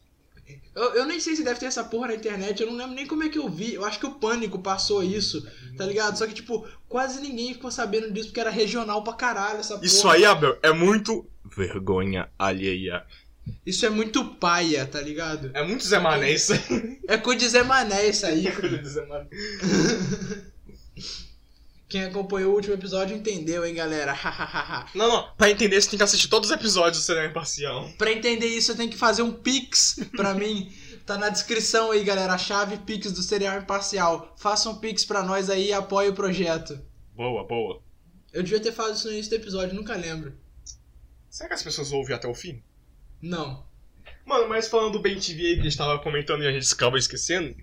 eu, 0.74 0.94
eu 0.94 1.06
nem 1.06 1.18
sei 1.20 1.34
se 1.36 1.42
deve 1.44 1.58
ter 1.60 1.66
essa 1.66 1.82
porra 1.84 2.08
na 2.08 2.14
internet, 2.14 2.60
eu 2.60 2.68
não 2.70 2.76
lembro 2.76 2.94
nem 2.94 3.06
como 3.06 3.22
é 3.24 3.28
que 3.28 3.38
eu 3.38 3.48
vi. 3.48 3.74
Eu 3.74 3.84
acho 3.84 3.98
que 3.98 4.06
o 4.06 4.14
Pânico 4.14 4.58
passou 4.60 5.02
isso, 5.02 5.44
tá 5.76 5.84
ligado? 5.84 6.16
Só 6.16 6.26
que, 6.26 6.34
tipo, 6.34 6.66
quase 6.88 7.20
ninguém 7.20 7.52
ficou 7.54 7.70
sabendo 7.70 8.12
disso, 8.12 8.28
porque 8.28 8.40
era 8.40 8.50
regional 8.50 9.02
pra 9.04 9.12
caralho 9.12 9.58
essa 9.58 9.74
porra. 9.74 9.86
Isso 9.86 10.08
aí, 10.08 10.24
Abel, 10.24 10.56
é 10.62 10.72
muito 10.72 11.26
vergonha 11.44 12.28
alheia. 12.38 13.04
Isso 13.64 13.84
é 13.84 13.90
muito 13.90 14.24
paia, 14.36 14.86
tá 14.86 15.00
ligado? 15.00 15.50
É 15.54 15.62
muito 15.62 15.86
Zé 15.86 15.98
Mané 15.98 16.32
isso 16.32 16.52
aí. 16.52 17.00
É 17.08 17.16
coisa 17.18 17.40
de 17.40 17.48
Zé 17.48 17.62
Mané 17.62 18.08
isso 18.08 18.26
aí. 18.26 18.44
Zé 18.84 19.06
Mané. 19.06 19.28
Quem 21.88 22.04
acompanhou 22.04 22.52
o 22.52 22.54
último 22.54 22.74
episódio 22.74 23.16
entendeu, 23.16 23.66
hein, 23.66 23.74
galera? 23.74 24.16
Não, 24.94 25.08
não, 25.08 25.34
pra 25.36 25.50
entender 25.50 25.80
você 25.80 25.90
tem 25.90 25.96
que 25.98 26.04
assistir 26.04 26.28
todos 26.28 26.48
os 26.48 26.54
episódios 26.56 27.02
do 27.02 27.04
Cinema 27.06 27.26
Imparcial. 27.26 27.90
Pra 27.98 28.12
entender 28.12 28.46
isso, 28.46 28.70
eu 28.70 28.76
tenho 28.76 28.90
que 28.90 28.96
fazer 28.96 29.22
um 29.22 29.32
pix 29.32 29.98
pra 30.16 30.32
mim. 30.34 30.72
Tá 31.04 31.18
na 31.18 31.28
descrição 31.28 31.90
aí, 31.90 32.04
galera, 32.04 32.32
a 32.32 32.38
chave 32.38 32.76
Pix 32.78 33.10
do 33.10 33.22
Cereal 33.22 33.58
Imparcial. 33.58 34.32
Façam 34.38 34.78
Pix 34.78 35.04
pra 35.04 35.24
nós 35.24 35.50
aí 35.50 35.68
e 35.68 35.72
apoie 35.72 36.08
o 36.08 36.14
projeto. 36.14 36.78
Boa, 37.16 37.44
boa. 37.44 37.82
Eu 38.32 38.44
devia 38.44 38.60
ter 38.60 38.70
falado 38.70 38.94
isso 38.94 39.08
no 39.08 39.14
início 39.14 39.30
do 39.30 39.42
episódio, 39.42 39.74
nunca 39.74 39.96
lembro. 39.96 40.32
Será 41.28 41.48
que 41.48 41.54
as 41.54 41.62
pessoas 41.64 41.90
vão 41.90 41.98
ouvir 41.98 42.12
até 42.12 42.28
o 42.28 42.34
fim? 42.34 42.62
Não. 43.20 43.64
Mano, 44.24 44.48
mas 44.48 44.68
falando 44.68 44.92
do 44.92 45.00
Ben 45.00 45.18
TV 45.18 45.46
aí 45.46 45.54
que 45.54 45.60
a 45.60 45.64
gente 45.64 45.76
tava 45.76 45.98
comentando 45.98 46.42
e 46.42 46.46
a 46.46 46.52
gente 46.52 46.72
acaba 46.72 46.98
esquecendo, 46.98 47.54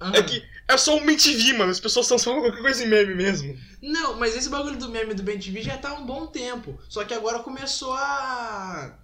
Aham. 0.00 0.16
é 0.16 0.22
que 0.22 0.42
é 0.66 0.76
só 0.76 0.96
um 0.96 1.04
Ben 1.04 1.16
TV, 1.16 1.52
mano. 1.52 1.70
As 1.70 1.80
pessoas 1.80 2.06
estão 2.06 2.18
falando 2.18 2.42
qualquer 2.42 2.62
coisa 2.62 2.84
em 2.84 2.88
meme 2.88 3.14
mesmo. 3.14 3.58
Não, 3.82 4.16
mas 4.16 4.36
esse 4.36 4.48
bagulho 4.48 4.78
do 4.78 4.88
meme 4.88 5.14
do 5.14 5.22
Ben 5.22 5.38
TV 5.38 5.62
já 5.62 5.76
tá 5.78 5.90
há 5.90 5.94
um 5.94 6.06
bom 6.06 6.26
tempo. 6.26 6.78
Só 6.88 7.04
que 7.04 7.14
agora 7.14 7.40
começou 7.40 7.92
a. 7.92 8.98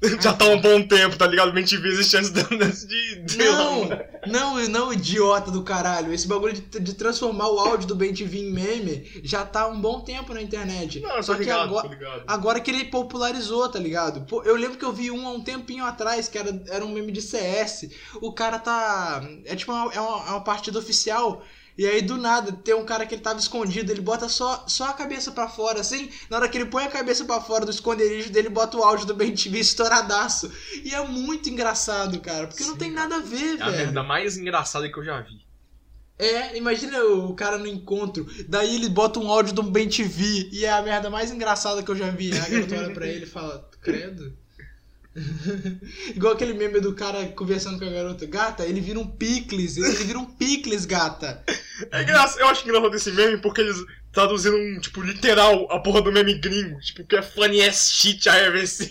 Já 0.20 0.32
tá 0.32 0.46
um 0.46 0.60
bom 0.60 0.86
tempo, 0.86 1.16
tá 1.16 1.26
ligado? 1.26 1.52
Ben 1.52 1.64
TV 1.64 1.88
existe 1.88 2.16
antes 2.16 2.30
de. 2.30 3.22
de, 3.22 3.38
Não, 3.38 3.88
não, 4.26 4.68
não, 4.68 4.92
idiota 4.92 5.50
do 5.50 5.62
caralho. 5.62 6.12
Esse 6.12 6.28
bagulho 6.28 6.52
de, 6.52 6.80
de 6.80 6.94
transformar 6.94 7.48
o 7.48 7.58
áudio 7.58 7.88
do 7.88 7.94
Ben 7.94 8.12
TV 8.12 8.38
em 8.38 8.52
meme 8.52 9.20
já 9.22 9.44
tá 9.44 9.66
um 9.66 9.80
bom 9.80 10.00
tempo 10.00 10.34
na 10.34 10.42
internet. 10.42 11.00
Não, 11.00 11.22
Só 11.22 11.34
ligado, 11.34 11.64
agora, 11.64 11.88
ligado. 11.88 12.22
agora 12.26 12.60
que 12.60 12.70
ele 12.70 12.84
popularizou, 12.84 13.68
tá 13.68 13.78
ligado? 13.78 14.26
Pô, 14.26 14.42
eu 14.42 14.54
lembro 14.54 14.78
que 14.78 14.84
eu 14.84 14.92
vi 14.92 15.10
um 15.10 15.26
há 15.26 15.30
um 15.30 15.40
tempinho 15.40 15.84
atrás, 15.84 16.28
que 16.28 16.38
era, 16.38 16.62
era 16.68 16.84
um 16.84 16.92
meme 16.92 17.12
de 17.12 17.22
CS. 17.22 17.88
O 18.20 18.32
cara 18.32 18.58
tá. 18.58 19.26
É 19.44 19.56
tipo 19.56 19.72
uma, 19.72 19.92
é 19.92 20.00
uma, 20.00 20.26
é 20.26 20.30
uma 20.30 20.44
partida 20.44 20.78
oficial. 20.78 21.42
E 21.78 21.86
aí, 21.86 22.00
do 22.00 22.16
nada, 22.16 22.52
tem 22.52 22.74
um 22.74 22.84
cara 22.84 23.04
que 23.04 23.14
ele 23.14 23.22
tava 23.22 23.38
escondido, 23.38 23.90
ele 23.92 24.00
bota 24.00 24.28
só, 24.28 24.64
só 24.66 24.88
a 24.90 24.92
cabeça 24.94 25.30
pra 25.30 25.46
fora, 25.48 25.80
assim. 25.80 26.10
Na 26.30 26.38
hora 26.38 26.48
que 26.48 26.56
ele 26.56 26.66
põe 26.70 26.84
a 26.84 26.90
cabeça 26.90 27.24
pra 27.24 27.40
fora 27.40 27.64
do 27.66 27.70
esconderijo 27.70 28.30
dele, 28.30 28.48
bota 28.48 28.78
o 28.78 28.82
áudio 28.82 29.06
do 29.06 29.14
Ben 29.14 29.34
TV 29.34 29.58
estouradaço. 29.58 30.50
E 30.84 30.94
é 30.94 31.06
muito 31.06 31.50
engraçado, 31.50 32.18
cara, 32.20 32.46
porque 32.46 32.64
não 32.64 32.72
Sim, 32.72 32.78
tem 32.78 32.90
nada 32.90 33.16
a 33.16 33.20
ver, 33.20 33.58
É 33.58 33.62
a 33.62 33.66
velho. 33.70 33.76
merda 33.84 34.02
mais 34.02 34.36
engraçada 34.38 34.90
que 34.90 34.98
eu 34.98 35.04
já 35.04 35.20
vi. 35.20 35.44
É, 36.18 36.56
imagina 36.56 36.98
o 37.04 37.34
cara 37.34 37.58
no 37.58 37.66
encontro, 37.66 38.26
daí 38.48 38.74
ele 38.76 38.88
bota 38.88 39.18
um 39.20 39.30
áudio 39.30 39.52
do 39.52 39.62
Ben 39.62 39.86
TV 39.86 40.48
e 40.50 40.64
é 40.64 40.72
a 40.72 40.80
merda 40.80 41.10
mais 41.10 41.30
engraçada 41.30 41.82
que 41.82 41.90
eu 41.90 41.96
já 41.96 42.08
vi. 42.10 42.32
Aí 42.32 42.38
a 42.40 42.48
garota 42.48 42.74
olha 42.74 42.94
pra 42.94 43.06
ele 43.06 43.24
e 43.24 43.28
fala, 43.28 43.68
credo. 43.82 44.34
Igual 46.14 46.34
aquele 46.34 46.52
meme 46.54 46.80
do 46.80 46.94
cara 46.94 47.26
conversando 47.28 47.78
com 47.78 47.84
a 47.84 47.90
garota, 47.90 48.26
gata, 48.26 48.64
ele 48.64 48.80
vira 48.80 48.98
um 49.00 49.06
picles, 49.06 49.76
ele 49.76 49.90
vira 50.04 50.18
um 50.18 50.24
picles, 50.26 50.84
gata. 50.84 51.42
É 51.90 52.02
engraçado, 52.02 52.40
eu 52.40 52.46
acho 52.48 52.64
engraçado 52.64 52.94
esse 52.94 53.10
meme 53.12 53.38
porque 53.38 53.60
eles 53.60 53.76
traduziram, 54.12 54.80
tipo, 54.80 55.02
literal 55.02 55.70
a 55.70 55.78
porra 55.78 56.00
do 56.00 56.10
meme 56.10 56.34
gringo, 56.38 56.80
tipo, 56.80 57.04
que 57.04 57.16
é 57.16 57.20
funny 57.22 57.60
as 57.60 57.90
shit 57.92 58.26
I 58.26 58.46
ever 58.46 58.66
seen. 58.66 58.90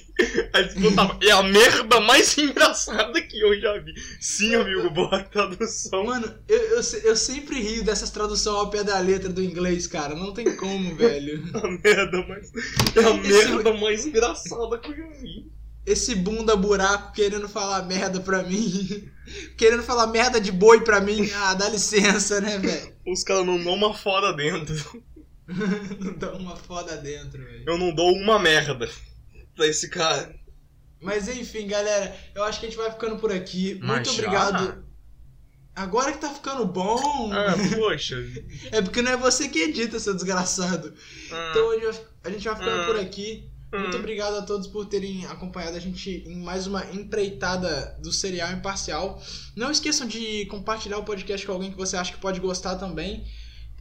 Aí 0.53 0.63
eles 0.63 0.75
botavam, 0.75 1.17
é 1.21 1.31
a 1.31 1.41
merda 1.41 1.99
mais 1.99 2.37
engraçada 2.37 3.19
que 3.23 3.39
eu 3.39 3.59
já 3.59 3.75
vi. 3.79 3.93
Sim, 4.19 4.53
amigo, 4.55 4.87
boa 4.91 5.23
tradução. 5.23 6.05
Mano, 6.05 6.31
eu, 6.47 6.57
eu, 6.57 6.81
eu 7.05 7.15
sempre 7.15 7.59
rio 7.59 7.83
dessas 7.83 8.11
traduções 8.11 8.55
ao 8.55 8.69
pé 8.69 8.83
da 8.83 8.99
letra 8.99 9.29
do 9.29 9.41
inglês, 9.43 9.87
cara, 9.87 10.13
não 10.15 10.31
tem 10.31 10.55
como, 10.55 10.93
velho. 10.95 11.43
A 11.55 11.67
merda 11.83 12.25
mais. 12.27 12.51
É 12.95 12.99
a 13.03 13.09
Esse- 13.17 13.49
merda 13.49 13.73
mais 13.73 14.05
engraçada 14.05 14.77
que 14.77 14.91
eu 14.91 14.95
já 14.95 15.07
vi. 15.21 15.54
Esse 15.85 16.15
bunda 16.15 16.55
buraco 16.55 17.13
querendo 17.13 17.47
falar 17.47 17.83
merda 17.83 18.19
pra 18.19 18.41
mim, 18.43 19.07
querendo 19.57 19.83
falar 19.83 20.07
merda 20.07 20.41
de 20.41 20.51
boi 20.51 20.81
pra 20.83 20.99
mim, 20.99 21.29
ah, 21.35 21.53
dá 21.53 21.69
licença, 21.69 22.41
né, 22.41 22.57
velho? 22.57 22.95
Os 23.07 23.23
caras 23.23 23.45
não 23.45 23.63
dão 23.63 23.73
uma 23.73 23.93
foda 23.93 24.33
dentro. 24.33 24.75
Não 25.99 26.17
dá 26.17 26.33
uma 26.33 26.55
foda 26.55 26.97
dentro, 26.97 27.37
velho. 27.45 27.63
Eu 27.67 27.77
não 27.77 27.93
dou 27.93 28.11
uma 28.15 28.39
merda 28.39 28.89
pra 29.55 29.67
esse 29.67 29.87
cara. 29.91 30.33
Mas 30.99 31.27
enfim, 31.27 31.67
galera, 31.67 32.15
eu 32.33 32.43
acho 32.43 32.59
que 32.59 32.65
a 32.65 32.69
gente 32.69 32.79
vai 32.79 32.89
ficando 32.89 33.17
por 33.19 33.31
aqui. 33.31 33.77
Mas 33.79 34.07
Muito 34.07 34.07
já? 34.07 34.13
obrigado. 34.13 34.83
Agora 35.75 36.11
que 36.13 36.17
tá 36.17 36.29
ficando 36.33 36.65
bom. 36.65 37.31
Ah, 37.31 37.53
poxa. 37.77 38.15
É 38.71 38.81
porque 38.81 39.03
não 39.03 39.11
é 39.11 39.17
você 39.17 39.47
que 39.47 39.59
edita, 39.61 39.99
seu 39.99 40.15
desgraçado. 40.15 40.95
Ah, 41.31 41.49
Então 41.51 41.69
a 41.69 41.73
gente 41.75 41.85
vai, 41.85 42.01
a 42.23 42.29
gente 42.31 42.43
vai 42.47 42.55
ficando 42.55 42.81
Hum. 42.81 42.85
por 42.87 42.99
aqui. 42.99 43.47
Muito 43.79 43.97
hum. 43.97 43.99
obrigado 43.99 44.35
a 44.35 44.41
todos 44.41 44.67
por 44.67 44.85
terem 44.85 45.25
acompanhado 45.25 45.75
a 45.75 45.79
gente 45.79 46.23
em 46.25 46.41
mais 46.41 46.67
uma 46.67 46.85
empreitada 46.93 47.97
do 48.01 48.11
Serial 48.11 48.51
Imparcial. 48.51 49.21
Não 49.55 49.71
esqueçam 49.71 50.07
de 50.07 50.45
compartilhar 50.47 50.97
o 50.97 51.03
podcast 51.03 51.45
com 51.45 51.53
alguém 51.53 51.71
que 51.71 51.77
você 51.77 51.97
acha 51.97 52.11
que 52.13 52.19
pode 52.19 52.39
gostar 52.39 52.75
também. 52.75 53.25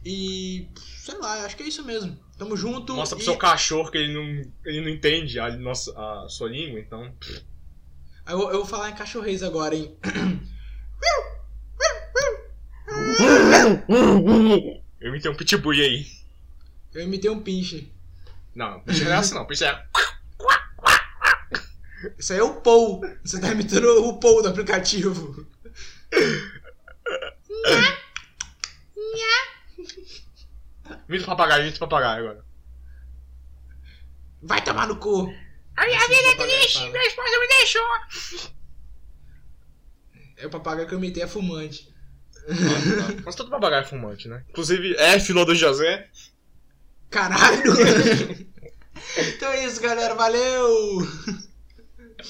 E 0.03 0.67
sei 0.75 1.17
lá, 1.17 1.45
acho 1.45 1.57
que 1.57 1.63
é 1.63 1.67
isso 1.67 1.83
mesmo. 1.83 2.17
Tamo 2.37 2.55
junto. 2.55 2.93
Mostra 2.93 3.15
pro 3.15 3.23
e- 3.23 3.25
seu 3.25 3.37
cachorro 3.37 3.89
que 3.89 3.97
ele 3.97 4.13
não, 4.13 4.51
ele 4.65 4.81
não 4.81 4.89
entende 4.89 5.39
a, 5.39 5.55
nossa, 5.57 5.91
a 5.97 6.27
sua 6.29 6.49
língua, 6.49 6.79
então. 6.79 7.11
Eu, 8.27 8.39
eu 8.51 8.57
vou 8.57 8.65
falar 8.65 8.89
em 8.89 8.95
cachorrês 8.95 9.41
agora, 9.41 9.75
hein? 9.75 9.95
Eu 14.99 15.09
imitei 15.09 15.31
um 15.31 15.35
pitbull 15.35 15.71
aí. 15.73 16.05
Eu 16.93 17.01
imitei 17.03 17.29
um 17.29 17.39
pinche. 17.39 17.91
Não, 18.55 18.79
pitch 18.79 19.01
não 19.01 19.11
é 19.11 19.15
assim 19.15 19.35
não, 19.35 19.45
pitch 19.45 19.61
é. 19.61 19.85
Isso 22.17 22.33
aí 22.33 22.39
é 22.39 22.43
o 22.43 22.61
Paul. 22.61 23.01
Você 23.23 23.39
tá 23.41 23.51
imitando 23.51 24.05
o 24.05 24.19
Paul 24.19 24.41
do 24.41 24.49
aplicativo. 24.49 25.45
Imita 31.09 31.23
o 31.23 31.27
papagaio, 31.27 31.63
imita 31.63 31.77
o 31.77 31.79
papagaio 31.79 32.23
agora. 32.23 32.45
Vai 34.41 34.63
tomar 34.63 34.87
no 34.87 34.97
cu. 34.97 35.33
A 35.75 35.85
minha 35.85 36.07
vida 36.07 36.29
é 36.29 36.35
triste, 36.35 36.89
minha 36.89 37.07
esposa 37.07 37.39
me 37.39 37.47
deixou. 37.47 37.81
É 40.37 40.47
o 40.47 40.49
papagaio 40.49 40.87
que 40.87 40.93
eu 40.93 40.99
imitei 40.99 41.23
é 41.23 41.27
fumante. 41.27 41.93
Mas 43.25 43.35
todo 43.35 43.49
papagaio 43.49 43.83
é 43.83 43.87
fumante, 43.87 44.27
né? 44.27 44.45
Inclusive, 44.49 44.95
F 44.95 45.33
no 45.33 45.43
do 45.45 45.55
José. 45.55 46.09
Caralho. 47.15 47.71
então 49.15 49.49
é 49.49 49.65
isso, 49.65 49.79
galera. 49.79 50.13
Valeu. 50.15 50.99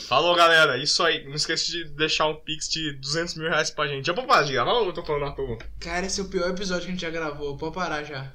Falou, 0.07 0.35
galera. 0.35 0.77
Isso 0.77 1.01
aí. 1.01 1.25
Não 1.25 1.33
esqueça 1.33 1.71
de 1.71 1.85
deixar 1.85 2.27
um 2.27 2.35
pix 2.35 2.69
de 2.69 2.93
200 2.93 3.33
mil 3.33 3.49
reais 3.49 3.71
pra 3.71 3.87
gente. 3.87 4.05
Já 4.05 4.13
vou 4.13 4.27
parar 4.27 4.43
de 4.43 4.53
gravar 4.53 4.73
ou 4.73 4.85
eu 4.85 4.93
tô 4.93 5.03
falando 5.03 5.25
à 5.25 5.31
toa? 5.31 5.57
Cara, 5.79 6.05
esse 6.05 6.21
é 6.21 6.23
o 6.23 6.27
pior 6.27 6.51
episódio 6.51 6.83
que 6.83 6.89
a 6.89 6.91
gente 6.91 7.01
já 7.01 7.09
gravou. 7.09 7.57
Pode 7.57 7.73
parar 7.73 8.03
já. 8.03 8.31